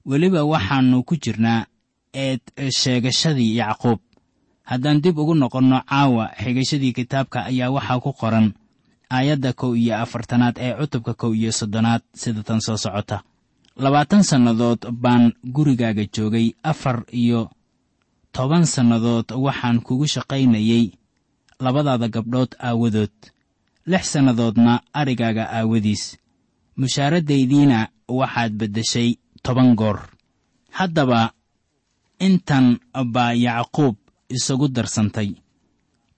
Weliba 0.10 0.43
waxaannu 0.53 1.03
ku 1.08 1.15
jirnaa 1.24 1.65
eed 2.13 2.41
sheegashadii 2.79 3.58
yacquub 3.60 4.00
haddaan 4.70 5.01
dib 5.03 5.17
ugu 5.17 5.34
noqonno 5.36 5.79
caawa 5.89 6.25
xigashadii 6.43 6.93
kitaabka 6.98 7.39
ayaa 7.50 7.70
waxaa 7.75 8.00
ku 8.03 8.12
qoran 8.13 8.48
aayadda 9.15 9.53
kow 9.60 9.72
iyo 9.75 9.93
afartanaad 10.03 10.55
ee 10.65 10.74
cutubka 10.79 11.13
kow 11.13 11.32
iyo 11.36 11.51
soddonaad 11.51 12.01
sida 12.22 12.43
tan 12.43 12.62
soo 12.62 12.77
socota. 12.77 13.17
Labaatan 13.84 14.24
sannadood 14.24 14.82
baan 15.03 15.34
gurigaaga 15.55 16.05
joogay 16.15 16.48
afar 16.63 17.03
iyo 17.22 17.50
toban 18.36 18.65
sannadood 18.65 19.27
waxaan 19.46 19.82
kugu 19.86 20.05
shaqaynayey 20.13 20.86
labadaada 21.60 22.08
gabdhood 22.15 22.51
aawadood 22.67 23.13
lix 23.91 24.03
sannadoodna 24.13 24.74
arigaaga 24.93 25.43
aawadiis. 25.58 26.17
Mushaaradaydiina 26.77 27.79
waxaad 28.20 28.51
beddeshay 28.60 29.10
toban 29.43 29.75
goor. 29.75 30.00
Haddaba 30.77 31.34
intan 32.20 32.79
baa 33.13 33.34
yacquub 33.46 33.96
isagu 34.30 34.68
darsantay. 34.68 35.36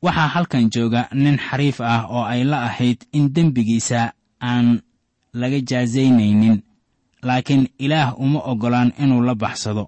Waxaa 0.01 0.27
halkan 0.27 0.69
jooga 0.69 1.07
nin 1.13 1.37
xariif 1.37 1.81
ah 1.81 2.05
oo 2.09 2.23
ay 2.23 2.43
la 2.43 2.63
ahayd 2.69 3.05
in 3.11 3.29
dembigiisa 3.33 4.13
aan 4.41 4.81
laga 5.33 5.59
jaasaynaynin 5.61 6.61
laakiin 7.23 7.67
ilaah 7.79 8.13
uma 8.19 8.39
oggolaan 8.51 8.93
inuu 8.99 9.21
la 9.21 9.35
baxsado. 9.35 9.87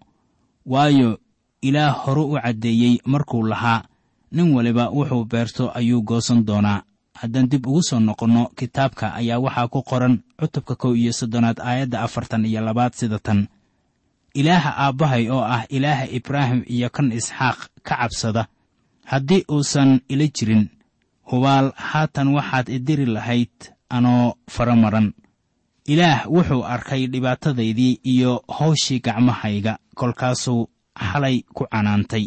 Waayo 0.66 1.20
ilaah 1.62 1.94
horu 2.06 2.24
u 2.34 2.40
caddeeyey 2.42 3.00
markuu 3.06 3.44
lahaa 3.48 3.84
nin 4.32 4.54
waliba 4.56 4.90
wuxuu 4.90 5.26
beerto 5.26 5.72
ayuu 5.76 6.02
goosan 6.02 6.46
doonaa. 6.46 6.82
Haddaan 7.14 7.50
dib 7.50 7.66
ugu 7.68 7.82
soo 7.84 8.00
noqonno 8.00 8.50
kitaabka 8.58 9.14
ayaa 9.14 9.40
waxaa 9.40 9.68
ku 9.68 9.82
qoran 9.84 10.22
cutubka 10.40 10.76
kow 10.76 10.94
iyo 10.96 11.14
soddonaad 11.14 11.60
aayadda 11.60 12.02
afartan 12.02 12.46
iyo 12.46 12.62
labaad 12.62 12.94
sida 12.94 13.20
tan 13.20 13.48
ilaaha 14.40 14.72
aabbahay 14.86 15.24
oo 15.36 15.44
ah 15.56 15.64
ilaaha 15.76 16.06
ibraahim 16.18 16.62
iyo 16.76 16.88
kan 16.96 17.12
isxaaq 17.20 17.60
ka 17.88 17.96
cabsada. 18.00 18.44
Haddii 19.12 19.46
uusan 19.52 19.92
ila 20.14 20.28
jirin 20.36 20.64
hubaal 21.30 21.72
haatan 21.90 22.28
waxaad 22.36 22.68
idiri 22.78 23.06
lahayd 23.16 23.56
anoo 23.90 24.36
fara 24.56 24.76
maran 24.76 25.08
ilaah 25.94 26.28
wuxuu 26.36 26.64
arkay 26.74 27.08
dhibaatadaydii 27.14 28.00
iyo 28.14 28.44
hawshii 28.58 29.00
gacmahayga 29.06 29.74
kolkaasuu 29.96 30.70
xalay 31.10 31.38
ku 31.56 31.64
canaantay. 31.72 32.26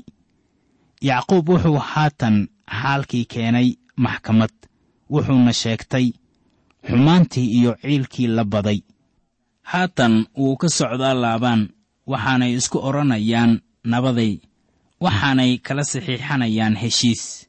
Yacquub 1.08 1.48
wuxuu 1.48 1.78
haatan 1.92 2.36
xaalkii 2.80 3.24
keenay 3.32 3.68
maxkamad 4.04 4.54
wuxuuna 5.12 5.52
sheegtay 5.52 6.06
xumaantii 6.88 7.48
iyo 7.58 7.72
ciilkii 7.82 8.26
la 8.36 8.44
baday. 8.44 8.80
Haatan 9.70 10.26
wuu 10.38 10.56
ka 10.56 10.68
socdaa 10.68 11.14
laabaan 11.22 11.62
waxaanay 12.06 12.52
isku 12.58 12.78
odhanayaan 12.78 13.60
nabaday 13.84 14.40
waxaanay 15.00 15.58
kala 15.66 15.84
saxiixanayaan 15.84 16.76
heshiis. 16.82 17.46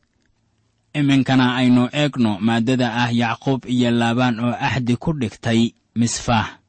Iminkana 0.94 1.56
aynu 1.56 1.88
eegno 1.94 2.32
maaddada 2.40 2.88
ah 3.04 3.12
yacquub 3.22 3.66
iyo 3.66 3.92
laabaan 3.92 4.40
oo 4.40 4.52
axdi 4.68 4.96
ku 5.00 5.14
dhigtay 5.16 5.72
misfaah. 5.96 6.60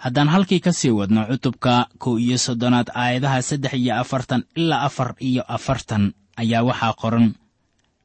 Haddaan 0.00 0.28
halkii 0.32 0.60
ka 0.64 0.72
sii 0.72 0.90
wadno 0.96 1.26
cutubka 1.28 1.88
kow 1.98 2.16
iyo 2.18 2.38
soddonaad 2.38 2.88
aayadaha 2.94 3.42
saddex 3.42 3.74
iyo 3.76 3.94
afartan 4.00 4.42
ilaa 4.56 4.82
afar 4.88 5.14
iyo 5.20 5.42
afartan 5.56 6.12
ayaa 6.40 6.62
waxaa 6.64 6.92
qoran. 7.00 7.34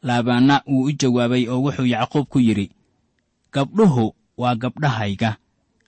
Laabaanna 0.04 0.62
wuu 0.68 0.84
u 0.86 0.92
jawaabay 0.92 1.48
oo 1.48 1.60
wuxuu 1.64 1.88
yacquub 1.88 2.28
ku 2.28 2.40
yidhi 2.40 2.68
gabdhuhu 3.54 4.06
waa 4.38 4.56
gabdhahayga 4.56 5.38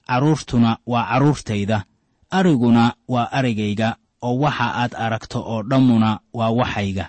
carruurtuna 0.08 0.78
waa 0.88 1.04
carruurtayda 1.12 1.84
ariguna 2.32 2.94
waa 3.08 3.32
arigayga 3.32 3.96
oo 4.22 4.38
waxa 4.44 4.68
aad 4.82 4.94
aragto 4.96 5.40
oo 5.52 5.64
dhammuna 5.64 6.20
waa 6.34 6.50
waxayga. 6.60 7.06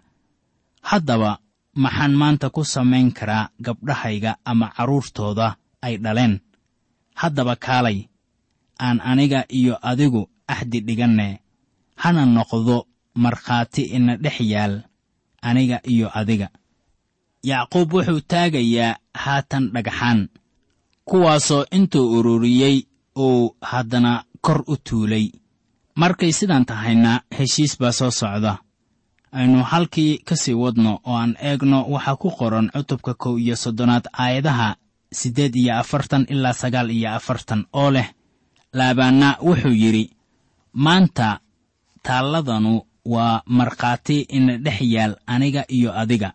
Haddaba 0.82 1.38
maxaan 1.74 2.14
maanta 2.20 2.50
ku 2.50 2.64
samayn 2.64 3.12
karaa 3.12 3.50
gabdhahayga 3.64 4.36
ama 4.44 4.66
carruurtooda 4.76 5.56
ay 5.82 5.96
dhaleen? 6.04 6.40
Haddaba 7.14 7.56
kaalay 7.56 8.08
aan 8.80 9.00
aniga 9.00 9.44
iyo 9.48 9.74
adigu 9.82 10.28
axdi 10.46 10.80
dhiganne 10.80 11.40
hana 11.96 12.22
noqdo 12.26 12.86
markhaati 13.14 13.82
ina 13.96 14.16
dhex 14.16 14.40
yaal 14.40 14.74
aniga 15.42 15.78
iyo 15.92 16.08
adiga. 16.14 16.48
Yacquub 17.42 17.92
wuxuu 17.92 18.20
taagayaa 18.30 18.96
haatan 19.14 19.64
dhagxaan 19.74 20.28
kuwaasoo 21.08 21.64
intuu 21.76 22.06
ururiyey 22.18 22.76
uu 23.18 23.56
haddana 23.70 24.24
kor 24.48 24.64
u 24.66 24.76
tuulay. 24.88 25.28
Markay 26.00 26.32
sidaan 26.32 26.64
tahayna 26.64 27.20
heshiis 27.38 27.76
baa 27.80 27.92
soo 27.92 28.10
socda. 28.10 28.56
Aynu 29.32 29.64
halkii 29.64 30.18
ka 30.24 30.36
sii 30.36 30.54
wadno 30.54 31.00
oo 31.04 31.16
aan 31.16 31.36
eegno 31.48 31.84
waxaa 31.92 32.16
ku 32.16 32.30
qoran 32.38 32.70
cutubka 32.74 33.14
kow 33.14 33.36
iyo 33.38 33.56
soddonaad 33.56 34.08
aayadaha 34.12 34.76
siddeed 35.12 35.54
iyo 35.56 35.74
afartan 35.76 36.24
ilaa 36.32 36.52
sagaal 36.52 36.90
iyo 36.90 37.10
afartan 37.18 37.66
oo 37.72 37.90
leh. 37.90 38.08
Laabaanna 38.72 39.36
wuxuu 39.46 39.76
yidhi 39.82 40.04
maanta 40.72 41.40
taalladanu 42.02 42.82
waa 43.04 43.42
markhaati 43.46 44.20
ina 44.20 44.56
dhex 44.64 44.80
yaal 44.80 45.16
aniga 45.26 45.64
iyo 45.68 45.92
adiga. 45.92 46.32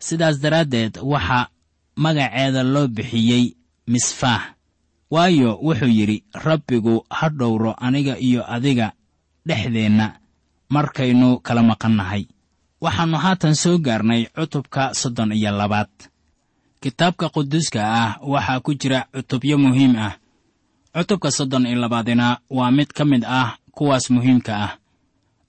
Sidaas 0.00 0.38
daraaddeed 0.42 0.98
waxaa 1.02 1.48
magaceeda 1.96 2.62
loo 2.62 2.86
bixiyey 2.88 3.44
misfaah 3.86 4.57
waayo 5.10 5.50
wuxuu 5.62 5.88
yidhi 5.98 6.24
rabbigu 6.44 7.04
ha 7.10 7.28
dhowro 7.28 7.74
aniga 7.86 8.14
iyo 8.18 8.42
adiga 8.54 8.92
dhexdeenna 9.46 10.06
markaynu 10.68 11.40
kala 11.46 11.62
maqannahay. 11.62 12.26
Waxaannu 12.80 13.18
haatan 13.24 13.54
soo 13.54 13.78
gaarnay 13.78 14.22
cutubka 14.36 14.94
soddon 14.94 15.32
iyo 15.32 15.50
labaad. 15.50 15.88
Kitaabka 16.82 17.28
quduuska 17.34 17.80
ah 17.82 18.10
waxaa 18.22 18.60
ku 18.64 18.70
jira 18.80 19.00
cutubyo 19.14 19.58
muhiim 19.58 19.94
ah. 19.96 20.14
Cutubka 20.94 21.30
soddon 21.30 21.66
iyo 21.66 21.78
labaadina 21.80 22.38
waa 22.50 22.70
mid 22.70 22.90
ka 22.96 23.04
mid 23.04 23.24
ah 23.24 23.56
kuwaas 23.76 24.10
muhiimka 24.14 24.52
ah. 24.66 24.72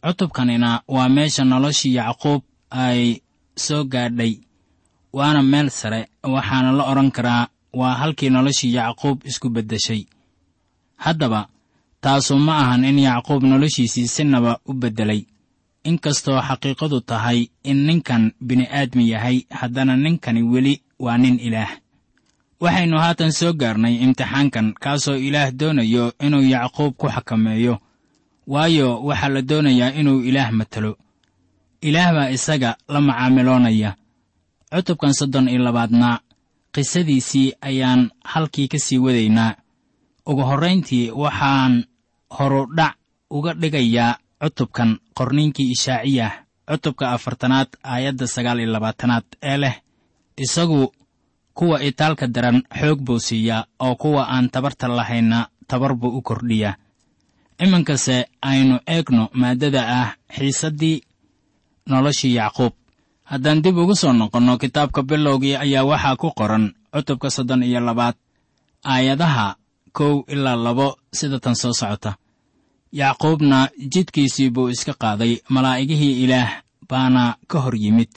Cutubkanina 0.04 0.82
waa 0.88 1.10
meesha 1.10 1.44
noloshii 1.44 1.96
yacquub 2.00 2.42
ay 2.72 3.22
soo 3.56 3.84
gaadhay 3.84 4.40
waana 5.14 5.44
meel 5.44 5.70
sare 5.70 6.08
waxaana 6.24 6.72
la 6.72 6.84
odhan 6.92 7.12
karaa 7.12 7.48
waa 7.74 7.94
halkii 7.94 8.30
noloshii 8.30 8.74
yacquub 8.74 9.26
isku 9.26 9.50
beddeshay. 9.50 10.06
Haddaba 10.98 11.48
taasu 12.02 12.38
ma 12.38 12.58
ahan 12.58 12.84
in 12.86 13.00
yacquub 13.00 13.44
noloshiisii 13.44 14.08
sinaba 14.08 14.60
u 14.66 14.74
beddelay. 14.74 15.26
Inkastoo 15.84 16.42
xaqiiqadu 16.48 17.02
tahay 17.02 17.48
in 17.64 17.78
ninkan 17.88 18.32
bini'aadmi 18.48 19.10
yahay 19.10 19.38
haddana 19.50 19.98
ninkani 19.98 20.42
weli 20.44 20.82
waa 21.00 21.18
nin 21.18 21.40
ilaah. 21.40 21.72
Waxaynu 22.60 22.98
haatan 23.00 23.32
soo 23.32 23.54
gaarnay 23.54 23.96
imtixaankan 24.04 24.74
kaasoo 24.84 25.16
ilaah 25.16 25.52
doonayo 25.60 26.14
inuu 26.26 26.42
yacquub 26.54 26.94
ku 27.00 27.08
xakameeyo. 27.16 27.80
Waayo 28.48 29.04
waxaa 29.08 29.30
la 29.30 29.42
doonayaa 29.42 29.92
inuu 30.00 30.20
ilaah 30.30 30.52
matelo 30.52 30.98
ilaah 31.82 32.12
baa 32.14 32.30
isaga 32.30 32.76
la 32.88 33.02
macaamiloonaya. 33.02 33.96
Cutubkan 34.72 35.14
soddon 35.14 35.48
iyo 35.50 35.64
labaadna 35.64 36.20
qisadiisii 36.74 37.54
ayaan 37.62 38.12
halkii 38.24 38.68
ka 38.68 38.78
sii 38.80 38.98
wadaynaa. 39.00 39.56
Ugu 40.26 40.42
horrayntii 40.50 41.12
waxaan 41.12 41.84
horudhac 42.40 42.96
uga 43.30 43.54
dhigayaa 43.54 44.18
cutubkan 44.42 45.00
qorniinkii 45.18 45.72
ishaaciyah 45.76 46.32
cutubka 46.70 47.12
afartanaad 47.12 47.68
aayadda 47.84 48.28
sagaal 48.28 48.60
iyo 48.60 48.72
labaatanaad 48.72 49.26
ee 49.42 49.58
leh. 49.58 49.76
Isagu 50.38 50.94
kuwa 51.54 51.84
itaalka 51.84 52.28
daran 52.28 52.64
xoog 52.80 53.00
buu 53.02 53.20
siiyaa 53.20 53.66
oo 53.80 53.96
kuwa 53.96 54.24
aan 54.30 54.50
tabarta 54.50 54.88
lahaynna 54.88 55.48
tabar 55.68 55.96
buu 55.96 56.18
u 56.18 56.22
kordhiyaa. 56.22 56.76
Iminkase 57.60 58.26
aynu 58.42 58.80
eegno 58.88 59.30
maaddada 59.34 59.82
ah 60.02 60.10
xiisaddii 60.36 61.02
noloshii 61.90 62.36
yacquub 62.36 62.74
haddaan 63.32 63.62
dib 63.64 63.78
ugu 63.78 63.96
soo 64.02 64.14
noqonno 64.14 64.54
kitaabka 64.62 65.02
bilowgii 65.10 65.56
ayaa 65.64 65.86
waxaa 65.92 66.16
ku 66.22 66.28
qoran 66.40 66.66
cutubka 66.94 67.30
soddon 67.36 67.64
iyo 67.64 67.80
labaad 67.88 68.16
aayadaha 68.94 69.48
kow 69.98 70.14
ilaa 70.34 70.56
labo 70.66 70.88
sida 71.18 71.40
tan 71.44 71.56
soo 71.62 71.74
socota. 71.74 72.12
Yacquubna 73.00 73.70
jidkiisii 73.92 74.50
buu 74.50 74.70
iska 74.74 74.94
qaaday 75.02 75.34
malaa'igihii 75.54 76.24
ilaah 76.24 76.52
baana 76.90 77.38
ka 77.48 77.58
hor 77.64 77.76
yimid. 77.84 78.10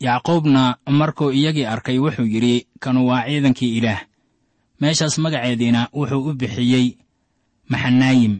Yacquubna 0.00 0.76
markuu 0.90 1.30
iyagii 1.30 1.66
arkay 1.66 1.98
wuxuu 1.98 2.26
yidhi 2.26 2.66
kanu 2.82 3.06
waa 3.08 3.22
ciidankii 3.26 3.76
ilaah. 3.78 4.00
Meeshaas 4.80 5.18
magaceediina 5.18 5.88
wuxuu 5.94 6.22
u 6.30 6.34
bixiyey 6.34 6.86
maxanaayim. 7.70 8.34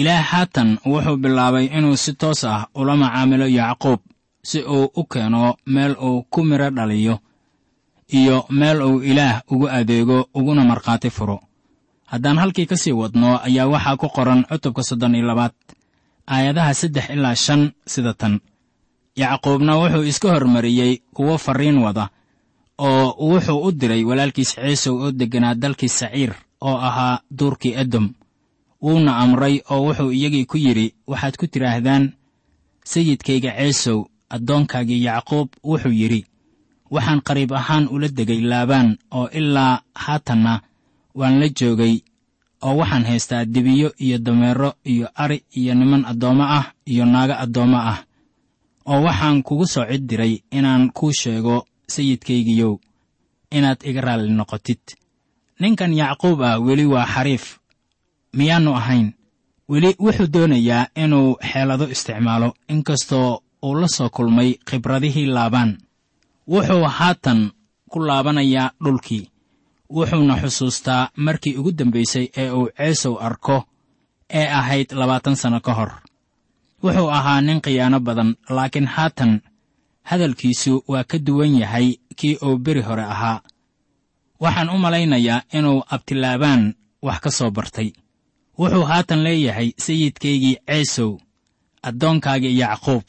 Ilaah 0.00 0.24
haatan 0.30 0.78
wuxuu 0.86 1.16
bilaabay 1.22 1.66
inuu 1.76 1.96
si 1.96 2.12
toos 2.20 2.44
ah 2.44 2.68
ula 2.74 2.96
macaamilo 2.96 3.46
yacquub 3.58 4.00
si 4.48 4.58
uu 4.74 4.86
u 5.00 5.02
keeno 5.12 5.56
meel 5.74 5.92
uu 6.06 6.22
ku 6.32 6.40
midho 6.48 6.68
dhaliyo 6.76 7.14
iyo 8.18 8.36
meel 8.58 8.78
uu 8.88 9.02
ilaah 9.10 9.42
ugu 9.52 9.66
adeego 9.78 10.18
uguna 10.38 10.64
markhaati 10.70 11.10
furo. 11.16 11.38
Haddaan 12.10 12.38
halkii 12.42 12.66
ka 12.70 12.76
sii 12.76 12.92
wadno 13.00 13.30
ayaa 13.46 13.66
waxaa 13.72 13.96
ku 14.00 14.08
qoran 14.16 14.44
cutubka 14.48 14.82
soddon 14.88 15.14
iyo 15.14 15.26
labaad 15.30 15.52
aayadaha 16.32 16.74
saddex 16.80 17.06
ilaa 17.14 17.34
shan 17.44 17.62
sida 17.92 18.12
tan. 18.20 18.40
Yacquubna 19.16 19.72
wuxuu 19.80 20.04
iska 20.10 20.28
hormariyey 20.34 20.92
kuwo 21.14 21.38
farriin 21.38 21.78
wada 21.84 22.08
oo 22.78 23.14
wuxuu 23.30 23.60
u 23.66 23.72
diray 23.72 24.04
walaalkiis 24.08 24.54
ciisow 24.54 24.94
oo 25.02 25.10
degganaa 25.12 25.54
dalkii 25.62 25.88
saciir 25.98 26.32
oo 26.60 26.76
ahaa 26.88 27.20
duurkii 27.38 27.74
edom 27.82 28.06
wuuna 28.82 29.16
amray 29.22 29.60
oo 29.70 29.80
wuxuu 29.86 30.10
iyagii 30.12 30.44
ku 30.50 30.56
yidhi 30.64 30.94
waxaad 31.10 31.34
ku 31.36 31.46
tidhaahdaan 31.46 32.04
sayidkayga 32.84 33.52
ciisow 33.58 33.98
addoonkaagii 34.34 35.04
yacquub 35.08 35.48
wuxuu 35.64 35.92
yidhi 36.00 36.20
waxaan 36.90 37.20
qariib 37.26 37.52
ahaan 37.52 37.88
ula 37.94 38.08
degay 38.08 38.40
laabaan 38.50 38.98
oo 39.18 39.28
ilaa 39.38 39.80
haatanna 39.94 40.60
waan 41.14 41.40
la 41.40 41.48
joogay 41.58 41.94
oo 42.66 42.76
waxaan 42.80 43.04
haystaa 43.08 43.44
dibiyo 43.44 43.88
iyo 44.04 44.18
dameero 44.18 44.74
iyo 44.84 45.08
ari 45.14 45.44
iyo 45.58 45.74
niman 45.74 46.04
addoommo 46.10 46.44
ah 46.58 46.64
iyo 46.86 47.04
naago 47.06 47.34
addoommo 47.44 47.76
ah 47.92 47.98
oo 48.86 49.02
waxaan 49.06 49.42
kugu 49.42 49.66
soo 49.66 49.84
cid 49.90 50.06
diray 50.08 50.34
inaan 50.50 50.90
kuu 50.96 51.12
sheego 51.12 51.66
sayidkaygiyow 51.86 52.74
inaad 53.50 53.80
iga 53.84 54.00
raalli 54.00 54.32
noqotid. 54.32 54.80
Ninkan 55.60 55.92
yacquub 56.00 56.42
ah 56.42 56.58
weli 56.60 56.84
waa 56.86 57.06
xariif 57.06 57.44
miyaannu 58.32 58.72
ahayn. 58.76 59.12
Weli 59.68 59.96
wuxuu 60.00 60.26
doonayaa 60.34 60.86
inuu 61.02 61.36
xeelado 61.50 61.84
isticmaalo 61.94 62.54
inkastoo 62.68 63.40
uu 63.62 63.74
la 63.80 63.88
soo 63.88 64.08
kulmay 64.10 64.50
khibradihii 64.68 65.26
laabaan. 65.26 65.78
Wuxuu 66.50 66.84
haatan 66.98 67.40
ku 67.90 67.98
laabanayaa 68.08 68.70
dhulkii. 68.84 69.24
Wuxuuna 69.94 70.34
xusuustaa 70.42 71.08
markii 71.16 71.56
ugu 71.58 71.72
dambaysay 71.78 72.26
ee 72.36 72.50
uu 72.50 72.68
ceesow 72.76 73.14
arko 73.26 73.64
ee 74.38 74.46
ahayd 74.58 74.88
labaatan 74.92 75.36
sanno 75.36 75.60
ka 75.60 75.72
hor. 75.78 75.90
Wuxuu 76.82 77.08
ahaa 77.10 77.40
nin 77.40 77.60
khiyaano 77.64 78.00
badan 78.00 78.30
laakiin 78.56 78.86
haatan 78.86 79.40
hadalkiisu 80.02 80.84
waa 80.88 81.04
ka 81.04 81.18
duwan 81.18 81.54
yahay 81.60 81.96
kii 82.16 82.36
uu 82.46 82.58
beri 82.58 82.82
hore 82.82 83.02
ahaa. 83.02 83.40
Waxaan 84.40 84.70
u 84.70 84.78
malaynayaa 84.78 85.42
inuu 85.52 85.82
abtilaabaan 85.94 86.74
wax 87.02 87.20
ka 87.20 87.30
soo 87.30 87.50
bartay. 87.50 87.90
Wuxuu 88.58 88.84
haatan 88.90 89.22
leeyahay 89.24 89.68
sayidkaygii 89.84 90.56
ceesow 90.66 91.10
addoonkaaga 91.82 92.48
yacquub 92.60 93.02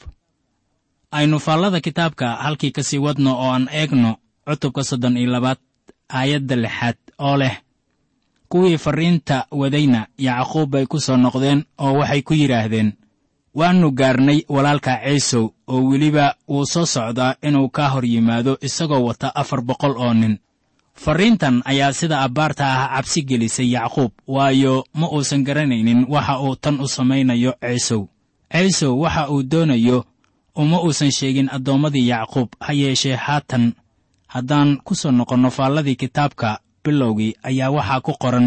aynu 1.10 1.38
faallada 1.38 1.80
kitaabka 1.80 2.26
halkii 2.44 2.70
ka 2.70 2.82
sii 2.82 2.98
wadno 2.98 3.30
oo 3.38 3.50
aan 3.52 3.68
eegno 3.72 4.16
cutubka 4.46 4.84
soddon 4.84 5.16
iyo 5.16 5.30
labaad 5.30 5.58
aayadda 6.08 6.56
lixaad 6.56 6.96
oo 7.18 7.36
leh 7.36 7.56
kuwii 8.48 8.78
farriinta 8.78 9.46
wadayna 9.50 10.06
yacquub 10.18 10.70
bay 10.70 10.86
ku 10.86 11.00
soo 11.00 11.16
noqdeen 11.16 11.64
oo 11.78 11.92
waxay 11.98 12.22
ku 12.22 12.34
yidhaahdeen 12.34 12.92
waannu 13.54 13.90
gaarnay 13.90 14.42
walaalka 14.48 15.00
ciisow 15.04 15.44
oo 15.66 15.80
weliba 15.90 16.34
wuu 16.48 16.66
soo 16.66 16.86
socdaa 16.86 17.34
inuu 17.42 17.68
kaa 17.68 17.88
hor 17.88 18.04
yimaado 18.06 18.58
isagoo 18.62 19.04
wata 19.04 19.34
afar 19.34 19.60
boqol 19.62 19.94
oo 19.98 20.14
nin 20.14 20.38
farriintan 20.94 21.62
ayaa 21.64 21.92
sida 21.92 22.20
abbaarta 22.22 22.64
ah 22.66 22.88
cabsi 22.96 23.22
gelisay 23.22 23.72
yacquub 23.72 24.12
waayo 24.26 24.84
ma 24.94 25.06
uusan 25.10 25.42
garanaynin 25.44 26.06
waxa 26.08 26.38
uu 26.40 26.56
tan 26.56 26.80
u 26.80 26.88
samaynayo 26.88 27.52
ciisow. 27.60 28.06
Ciisow 28.52 29.00
waxa 29.00 29.28
uu 29.30 29.42
doonayo 29.42 30.04
uma 30.62 30.78
uusan 30.84 31.12
sheegin 31.18 31.48
addoommadii 31.56 32.08
yacquub 32.12 32.48
ha 32.64 32.72
yeeshee 32.80 33.16
haatan. 33.26 33.64
Haddaan 34.34 34.70
ku 34.86 34.92
soo 35.00 35.10
noqonno 35.18 35.50
faalladii 35.56 35.96
kitaabka 36.02 36.48
bilowgii 36.84 37.32
ayaa 37.48 37.70
waxaa 37.76 38.00
ku 38.06 38.12
qoran 38.22 38.46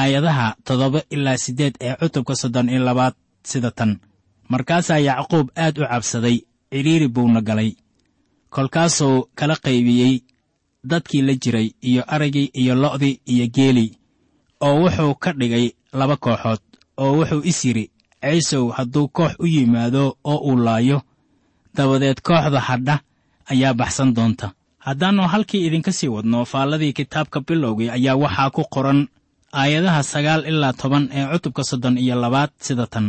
aayadaha 0.00 0.46
toddoba 0.66 1.00
ilaa 1.14 1.36
siddeed 1.44 1.74
ee 1.86 1.94
cutubka 2.00 2.34
soddon 2.40 2.68
iyo 2.72 2.80
labaad 2.88 3.14
sida 3.50 3.70
tan. 3.78 3.90
Markaasaa 4.52 4.98
yacquub 5.08 5.46
aad 5.64 5.76
u 5.78 5.84
cabsaday 5.92 6.36
cidhiiri 6.72 7.08
buuna 7.14 7.40
galay. 7.48 7.70
Kolkaasuu 8.54 9.28
kala 9.38 9.56
qaybiyey 9.64 10.14
dadkii 10.90 11.22
la 11.22 11.34
jiray 11.42 11.68
iyo 11.88 12.02
araggii 12.14 12.50
iyo 12.60 12.74
lo'dii 12.82 13.20
iyo 13.32 13.46
geelii 13.56 13.90
oo 14.66 14.74
wuxuu 14.82 15.14
ka 15.22 15.30
dhigay 15.32 15.66
laba 15.92 16.16
kooxood 16.16 16.62
oo 17.02 17.12
wuxuu 17.18 17.42
is 17.50 17.64
yidhi 17.64 17.84
ciisow 18.22 18.64
hadduu 18.76 19.08
koox 19.16 19.32
u 19.38 19.46
yimaado 19.46 20.16
oo 20.24 20.38
uu 20.48 20.56
laayo 20.66 21.02
dabadeed 21.78 22.18
kooxda 22.26 22.60
hadha 22.68 22.96
ayaa 23.52 23.74
baxsan 23.80 24.10
doonta. 24.16 24.46
Haddaannu 24.86 25.22
halkii 25.32 25.66
idinka 25.66 25.92
sii 25.92 26.08
wadno 26.08 26.44
faalladii 26.44 26.92
kitaabka 26.92 27.40
bilowgii 27.46 27.90
ayaa 27.96 28.16
waxaa 28.22 28.50
ku 28.50 28.62
qoran 28.74 29.00
aayadaha 29.52 30.02
sagaal 30.02 30.42
ilaa 30.50 30.72
toban 30.80 31.04
ee 31.12 31.26
cutubka 31.32 31.62
soddon 31.64 31.98
iyo 31.98 32.14
labaad 32.22 32.50
sida 32.66 32.86
tan. 32.86 33.06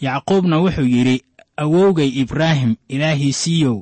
Yacquubna 0.00 0.56
wuxuu 0.62 0.86
yidhi 0.94 1.16
awowgay 1.56 2.08
ibraahim 2.22 2.72
ilaahiisiiyow 2.88 3.76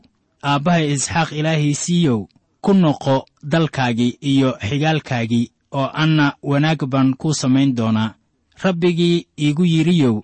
aabbahay 0.51 0.85
isxaaq 0.95 1.29
ilaahiisiiyow 1.41 2.21
ku 2.65 2.73
noqo 2.75 3.17
dalkaagii 3.53 4.19
iyo 4.33 4.51
xigaalkaagii 4.69 5.51
oo 5.79 5.89
anna 6.03 6.27
wanaag 6.43 6.81
baan 6.93 7.15
kuu 7.21 7.35
samayn 7.35 7.75
doonaa. 7.77 8.15
Rabbigii 8.65 9.27
iigu 9.45 9.65
yidhiyow 9.65 10.17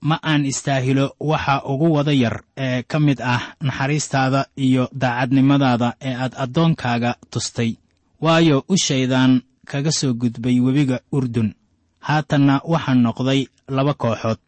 ma 0.00 0.18
aan 0.22 0.44
istaahilo 0.46 1.16
waxa 1.20 1.62
ugu 1.64 1.86
wada 1.96 2.12
yar 2.12 2.42
ee 2.56 2.82
ka 2.82 2.98
mid 3.00 3.20
ah 3.20 3.42
naxariistaada 3.60 4.46
iyo 4.56 4.88
daacadnimadaada 4.92 5.94
ee 6.00 6.14
aad 6.14 6.34
addoonkaaga 6.36 7.16
tustay. 7.30 7.76
Waayo 8.20 8.64
ushaydaan 8.68 9.42
kaga 9.66 9.92
soo 9.92 10.12
gudbay 10.14 10.60
webiga 10.60 11.00
urdun. 11.12 11.54
Haatanna 12.00 12.60
waxaan 12.64 13.00
noqday 13.02 13.40
laba 13.68 13.94
kooxood. 13.94 14.38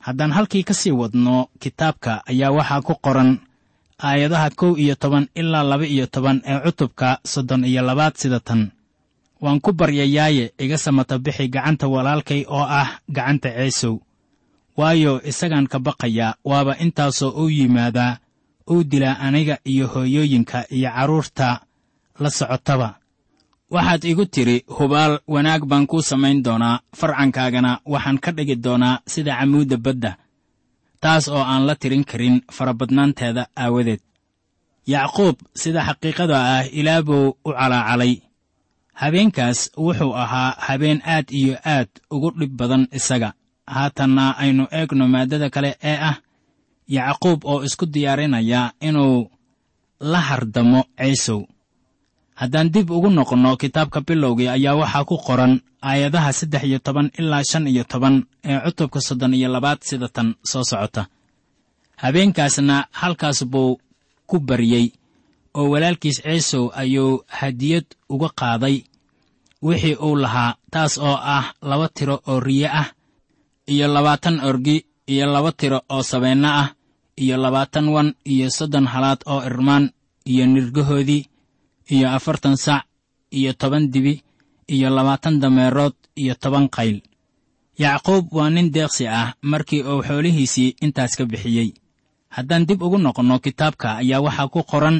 Haddaan 0.00 0.32
halkii 0.32 0.64
ka 0.64 0.74
sii 0.74 0.90
wadno 1.00 1.48
kitaabka 1.62 2.22
ayaa 2.30 2.50
waxaa 2.58 2.82
ku 2.82 2.94
qoran 3.04 3.38
aayadaha 4.02 4.50
kow 4.50 4.72
iyo 4.76 4.94
toban 4.94 5.26
ilaa 5.34 5.62
laba 5.62 5.86
iyo 5.86 6.06
toban 6.06 6.42
ee 6.44 6.58
cutubka 6.64 7.18
soddon 7.24 7.64
iyo 7.64 7.82
labaad 7.82 8.14
sida 8.16 8.40
tan. 8.40 8.70
Waan 9.42 9.60
ku 9.60 9.72
baryayaaye 9.72 10.52
iga 10.58 10.78
samata 10.78 11.18
bixi 11.18 11.48
gacanta 11.48 11.88
walaalkay 11.88 12.44
oo 12.48 12.66
ah 12.80 12.98
gacanta 13.08 13.48
ceesow 13.56 13.94
waayo 14.76 15.12
isagaan 15.30 15.66
ka 15.72 15.78
baqayaa 15.86 16.34
waaba 16.44 16.72
intaasoo 16.84 17.30
uu 17.42 17.50
yimaadaa 17.58 18.18
uu 18.70 18.82
dilaa 18.90 19.18
aniga 19.26 19.56
iyo 19.72 19.86
hooyooyinka 19.92 20.58
iyo 20.76 20.90
carruurta 20.96 21.48
la 22.22 22.30
socotaba. 22.30 22.88
Waxaad 23.74 24.04
igu 24.04 24.24
tidhi 24.34 24.64
hubaal 24.76 25.18
wanaag 25.34 25.62
baan 25.70 25.86
kuu 25.86 26.02
samayn 26.02 26.42
doonaa. 26.44 26.80
Farcankaagana 26.98 27.80
waxaan 27.92 28.18
ka 28.24 28.30
dhigi 28.36 28.56
doonaa 28.64 29.00
sida 29.12 29.32
camuudda 29.38 29.76
badda 29.76 30.12
taas 31.02 31.24
oo 31.28 31.42
aan 31.52 31.66
la 31.66 31.74
tirin 31.74 32.04
karin 32.10 32.36
farabadnaanteeda 32.56 33.42
aawadeed. 33.62 34.00
Yacquub 34.92 35.36
sida 35.60 35.80
xaqiiqada 35.88 36.36
ah 36.54 36.64
ilaa 36.78 37.02
buu 37.06 37.26
u 37.44 37.50
calaacalay 37.58 38.14
habeenkaas 39.00 39.70
wuxuu 39.84 40.12
ahaa 40.22 40.50
habeen 40.66 41.00
aad 41.14 41.26
iyo 41.40 41.56
aad 41.64 41.88
ugu 42.10 42.30
dhib 42.38 42.52
badan 42.60 42.84
isaga 42.98 43.32
haatanna 43.76 44.24
aynu 44.42 44.64
eegno 44.78 45.04
maaddada 45.14 45.48
kale 45.54 45.70
ee 45.90 45.96
ah 46.10 46.16
yacquub 46.96 47.40
oo 47.50 47.58
isku 47.66 47.84
diyaarinaya 47.94 48.60
inuu 48.88 49.30
la 50.12 50.20
hardamo 50.28 50.80
ciisow. 50.98 51.40
Haddaan 52.40 52.68
dib 52.74 52.88
ugu 52.96 53.10
noqonno 53.10 53.50
kitaabka 53.62 53.98
bilowgii 54.06 54.48
ayaa 54.56 54.74
waxaa 54.80 55.04
ku 55.10 55.16
qoran 55.26 55.54
aayadaha 55.88 56.30
saddex 56.38 56.62
iyo 56.68 56.78
toban 56.86 57.08
ilaa 57.18 57.44
shan 57.50 57.64
iyo 57.72 57.84
toban 57.92 58.14
ee 58.50 58.58
cutubka 58.64 59.00
soddon 59.06 59.34
iyo 59.38 59.48
labaad 59.54 59.78
sida 59.88 60.08
tan 60.16 60.28
soo 60.50 60.64
socota. 60.70 61.02
Habeenkaasna 62.02 62.76
halkaas 63.00 63.44
buu 63.52 63.78
ku 64.26 64.36
baryey 64.40 64.86
oo 65.54 65.70
walaalkiis 65.72 66.18
ciisow 66.22 66.64
ayuu 66.74 67.24
hadiyad 67.38 67.84
uga 68.08 68.28
qaaday. 68.40 68.76
Wixii 69.62 69.94
uu 70.06 70.16
lahaa 70.16 70.54
taas 70.70 70.98
oo 70.98 71.16
ah 71.36 71.52
laba 71.62 71.88
tiro 71.96 72.16
oo 72.26 72.40
riye 72.40 72.68
ah 72.68 72.88
iyo 73.66 73.86
labaatan 73.88 74.40
orgi 74.40 74.84
iyo 75.06 75.26
laba 75.26 75.52
tiro 75.52 75.80
oo 75.88 76.02
sabeenno 76.02 76.48
ah 76.48 76.68
iyo 77.16 77.36
labaatan 77.36 77.88
wan 77.88 78.14
iyo 78.24 78.50
soddon 78.50 78.86
halaad 78.86 79.20
oo 79.26 79.42
irmaan 79.46 79.90
iyo 80.26 80.46
nirgahoodii 80.46 81.26
iyo 81.90 82.06
afartan 82.10 82.56
sac 82.56 82.84
iyo 83.30 83.52
toban 83.52 83.90
dibi 83.92 84.22
iyo 84.68 84.90
labaatan 84.90 85.40
dameerood 85.40 85.94
iyo 86.16 86.34
toban 86.34 86.68
qayl. 86.68 87.00
Yacquub 87.78 88.28
waa 88.32 88.50
nin 88.50 88.70
deeqsi 88.72 89.08
ah 89.08 89.34
markii 89.42 89.82
uu 89.82 90.02
xoolihiisii 90.02 90.76
intaas 90.84 91.16
ka 91.16 91.24
bixiyey. 91.24 91.72
Haddaan 92.28 92.66
dib 92.68 92.82
ugu 92.82 92.98
noqonno 92.98 93.38
kitaabka 93.38 93.96
ayaa 94.02 94.20
waxaa 94.20 94.48
ku 94.48 94.62
qoran 94.62 94.98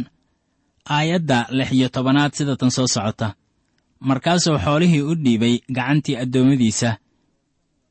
aayadda 0.89 1.47
lix 1.51 1.71
iyo 1.73 1.89
tobanaad 1.89 2.33
sida 2.35 2.57
tan 2.57 2.71
soo 2.71 2.87
socota. 2.87 3.35
Markaasuu 4.01 4.59
xoolihii 4.59 5.01
u 5.03 5.15
dhiibay 5.15 5.61
gacantii 5.77 6.17
addoommadiisa 6.17 6.97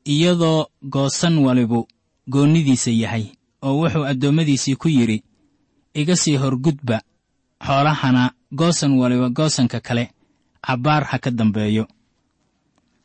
iyadoo 0.04 0.66
goosan 0.82 1.38
walibu 1.38 1.88
goonnidiisa 2.30 2.90
yahay 2.90 3.24
oo 3.62 3.74
wuxuu 3.80 4.04
addoommadiisii 4.04 4.76
ku 4.76 4.88
yidhi 4.88 5.22
iga 5.94 6.16
sii 6.16 6.36
horgudba 6.36 7.00
xoolahana 7.66 8.32
goosan 8.54 8.92
waliba 8.98 9.28
goosanka 9.30 9.80
kale 9.80 10.10
cabbaar 10.66 11.04
ha 11.04 11.18
ka 11.18 11.30
dambeeyo. 11.30 11.86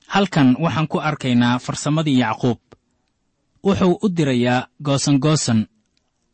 Halkan 0.08 0.56
waxaan 0.60 0.88
ku 0.88 0.98
arkaynaa 1.00 1.60
farsamadii 1.60 2.20
yacquub. 2.20 2.58
Wuxuu 3.64 4.00
u 4.02 4.10
dirayaa 4.10 4.68
goosan 4.82 5.20
goosan 5.20 5.68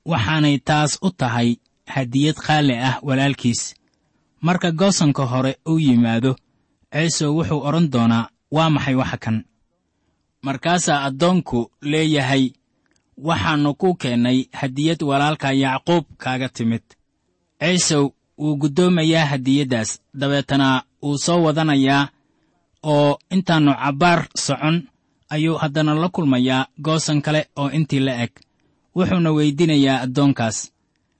waxaanay 0.06 0.58
taas 0.60 0.99
u 1.02 1.10
tahay 1.12 1.56
hadiyad 1.88 2.36
qaali 2.36 2.76
ah 2.78 2.99
walaalkiis. 3.02 3.76
Marka 4.41 4.71
goosanka 4.71 5.26
hore 5.26 5.58
uu 5.69 5.80
yimaado 5.80 6.36
ciisow 6.93 7.32
wuxuu 7.38 7.62
odhan 7.67 7.89
doonaa 7.93 8.30
waa 8.52 8.69
maxay 8.69 8.95
waxa 8.95 9.17
kan 9.17 9.38
markaasaa 10.47 11.03
addoonku 11.08 11.60
leeyahay 11.91 12.45
waxaannu 13.27 13.71
ku 13.82 13.89
keennay 14.01 14.39
hadiyad 14.60 15.01
walaalka 15.10 15.51
yacquub 15.63 16.06
kaaga 16.17 16.49
timid. 16.49 16.84
Ciisow 17.60 18.03
wuu 18.38 18.56
guddoomayaa 18.62 19.25
hadiyaddaas 19.32 20.01
dabeetana 20.19 20.84
wuu 21.03 21.17
soo 21.17 21.43
wadanayaa 21.43 22.08
oo 22.84 23.19
intaannu 23.36 23.73
cabbaar 23.84 24.19
socon 24.45 24.88
ayuu 25.29 25.58
haddana 25.62 25.93
la 25.95 26.10
kulmayaa 26.10 26.67
goosan 26.86 27.21
kale 27.21 27.41
oo 27.56 27.69
intii 27.77 27.99
la 27.99 28.13
eg. 28.23 28.32
Wuxuuna 28.95 29.32
weyddiinayaa 29.38 30.01
addoonkaas 30.06 30.58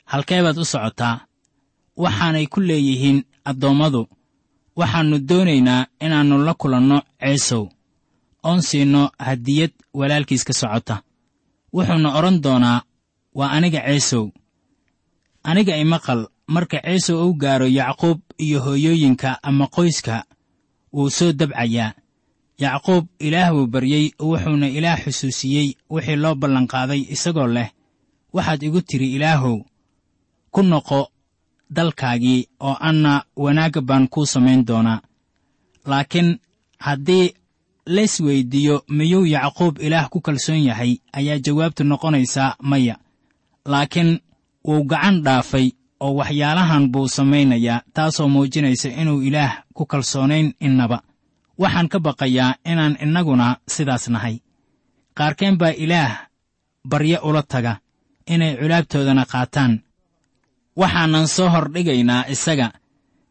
halkee 0.05 0.41
baad 0.43 0.57
u 0.57 0.65
socotaa 0.65 1.15
waxaanay 1.97 2.45
ku 2.47 2.59
leeyihiin 2.62 3.19
addoommadu. 3.45 4.07
Waxaannu 4.79 5.17
doonaynaa 5.29 5.86
inaannu 6.05 6.38
la 6.45 6.53
kulanno 6.53 7.01
ciisow 7.21 7.63
oon 8.43 8.62
siinno 8.62 9.03
hadiyad 9.19 9.71
walaalkiis 9.93 10.43
ka 10.47 10.53
socota. 10.53 10.95
Wuxuuna 11.73 12.10
odhan 12.17 12.38
doonaa 12.43 12.82
waa 13.38 13.49
aniga 13.56 13.82
ciisow 13.88 14.25
aniga 15.43 15.75
imaqal 15.84 16.21
marka 16.47 16.77
ciisow 16.86 17.17
u 17.29 17.34
gaaro 17.41 17.67
yacquub 17.67 18.19
iyo 18.38 18.60
hooyooyinka 18.65 19.29
ama 19.43 19.65
qoyska 19.75 20.15
wuu 20.93 21.10
soo 21.10 21.32
dabcayaa. 21.39 21.93
Yacquub 22.63 23.06
ilaah 23.19 23.51
buu 23.53 23.67
baryey 23.73 24.06
wuxuuna 24.19 24.67
ilaah 24.77 24.99
xusuusiyey 25.03 25.67
wixii 25.89 26.15
loo 26.23 26.36
ballanqaaday 26.41 27.01
isagoo 27.13 27.47
leh. 27.56 27.69
Waxaad 28.34 28.62
igu 28.67 28.82
tidhi 28.82 29.08
ilaahow 29.15 29.58
ku 30.53 30.62
noqo 30.63 30.99
dalkaagii 31.75 32.39
oo 32.67 32.75
anna 32.79 33.13
wanaagga 33.43 33.82
baan 33.82 34.08
kuu 34.13 34.25
samayn 34.25 34.65
doonaa. 34.67 35.01
Laakiin 35.86 36.39
haddii 36.86 37.34
lays 37.85 38.19
weyddiiyo 38.19 38.83
miyuu 38.89 39.25
yacquub 39.25 39.79
ilaah 39.81 40.09
ku 40.09 40.21
kalsoon 40.21 40.63
yahay? 40.63 40.97
Ayaa 41.13 41.39
jawaabtu 41.39 41.83
noqonaysaa 41.83 42.55
maya. 42.59 42.95
Laakiin 43.65 44.19
wuu 44.67 44.83
gacan 44.83 45.23
dhaafay 45.23 45.71
oo 45.99 46.13
waxyaalahan 46.15 46.89
buu 46.91 47.07
samaynayaa 47.07 47.81
taasoo 47.93 48.27
muujinaysa 48.29 48.89
inuu 48.89 49.21
ilaah 49.21 49.63
ku 49.73 49.85
kalsoonayn 49.85 50.53
innaba. 50.59 51.01
Waxaan 51.59 51.87
ka 51.89 51.99
baqayaa 51.99 52.55
inaan 52.65 52.97
innaguna 53.03 53.57
sidaas 53.67 54.07
nahay. 54.09 54.35
Qaarkeen 55.17 55.57
baa 55.57 55.69
ilaah 55.83 56.27
baryo 56.89 57.19
ula 57.23 57.43
taga 57.43 57.79
inay 58.27 58.55
culaabtoodana 58.57 59.25
qaataan. 59.25 59.73
Waxaanan 60.79 61.27
soo 61.27 61.49
hordhigaynaa 61.49 62.25
isaga. 62.33 62.71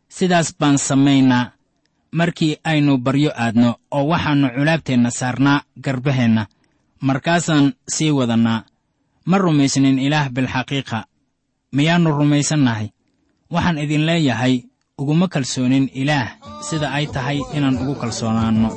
Sidaas 0.08 0.54
baan 0.58 0.78
samaynaa 0.78 1.50
markii 2.12 2.57
aynu 2.64 2.98
baryo 2.98 3.31
aadno 3.44 3.70
oo 3.96 4.05
waxaannu 4.12 4.48
culaabteenna 4.57 5.11
saarnaa 5.11 5.61
garbaheenna. 5.85 6.46
Markaasaan 7.01 7.72
sii 7.94 8.11
wadannaa 8.18 8.64
ma 9.31 9.37
rumaysnin 9.38 9.98
ilaah 9.98 10.27
bilxaqiiqa 10.35 10.98
miyaannu 11.77 12.11
rumaysannahay. 12.18 12.88
Waxaan 13.53 13.79
idin 13.85 14.07
leeyahay 14.07 14.55
uguma 15.01 15.29
kalsoonin 15.29 15.90
ilaah 15.94 16.29
sida 16.68 16.88
ay 16.96 17.07
tahay 17.14 17.38
inaan 17.57 17.77
ugu 17.83 17.94
kalsoonaanno 18.03 18.68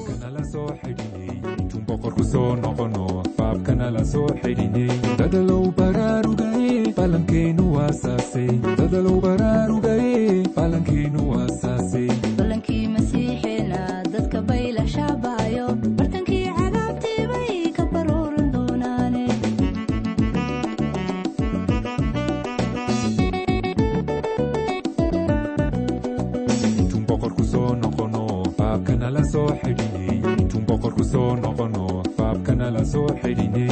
intuun 30.98 31.04
boqorku 31.04 31.04
soo 31.12 31.36
noqono 31.36 32.04
baabkanala 32.18 32.82
soo 32.92 33.08
xidhinay 33.22 33.70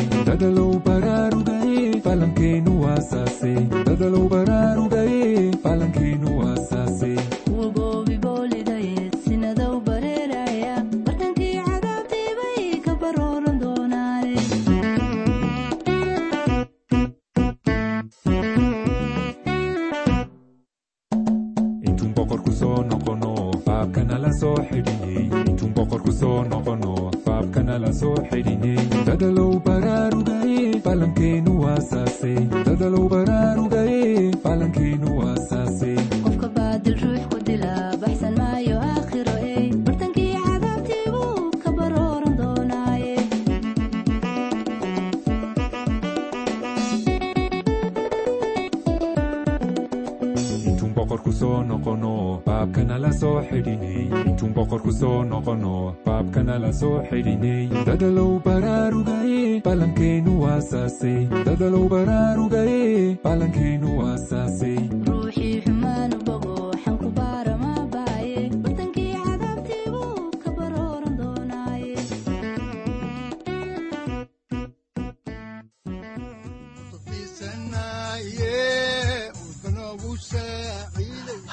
boqorku 51.23 51.39
soo 51.39 51.63
noqono 51.63 52.41
baabkanala 52.45 53.12
soo 53.19 53.39
xidhinay 53.49 54.07
intuun 54.29 54.51
boqorku 54.55 54.91
soo 54.91 55.23
noqono 55.31 55.95
baabkanala 56.05 56.71
soo 56.79 56.97
xidhinay 57.09 57.63
dadalow 57.88 58.31
baraarugaye 58.45 59.62
ballankeennu 59.65 60.33
waasaase. 60.43 61.13
Dadalow 61.45 61.86
baraarugaye 61.93 63.17
ballankeennu 63.23 63.89
waasaase 63.99 64.73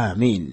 aamiin 0.00 0.44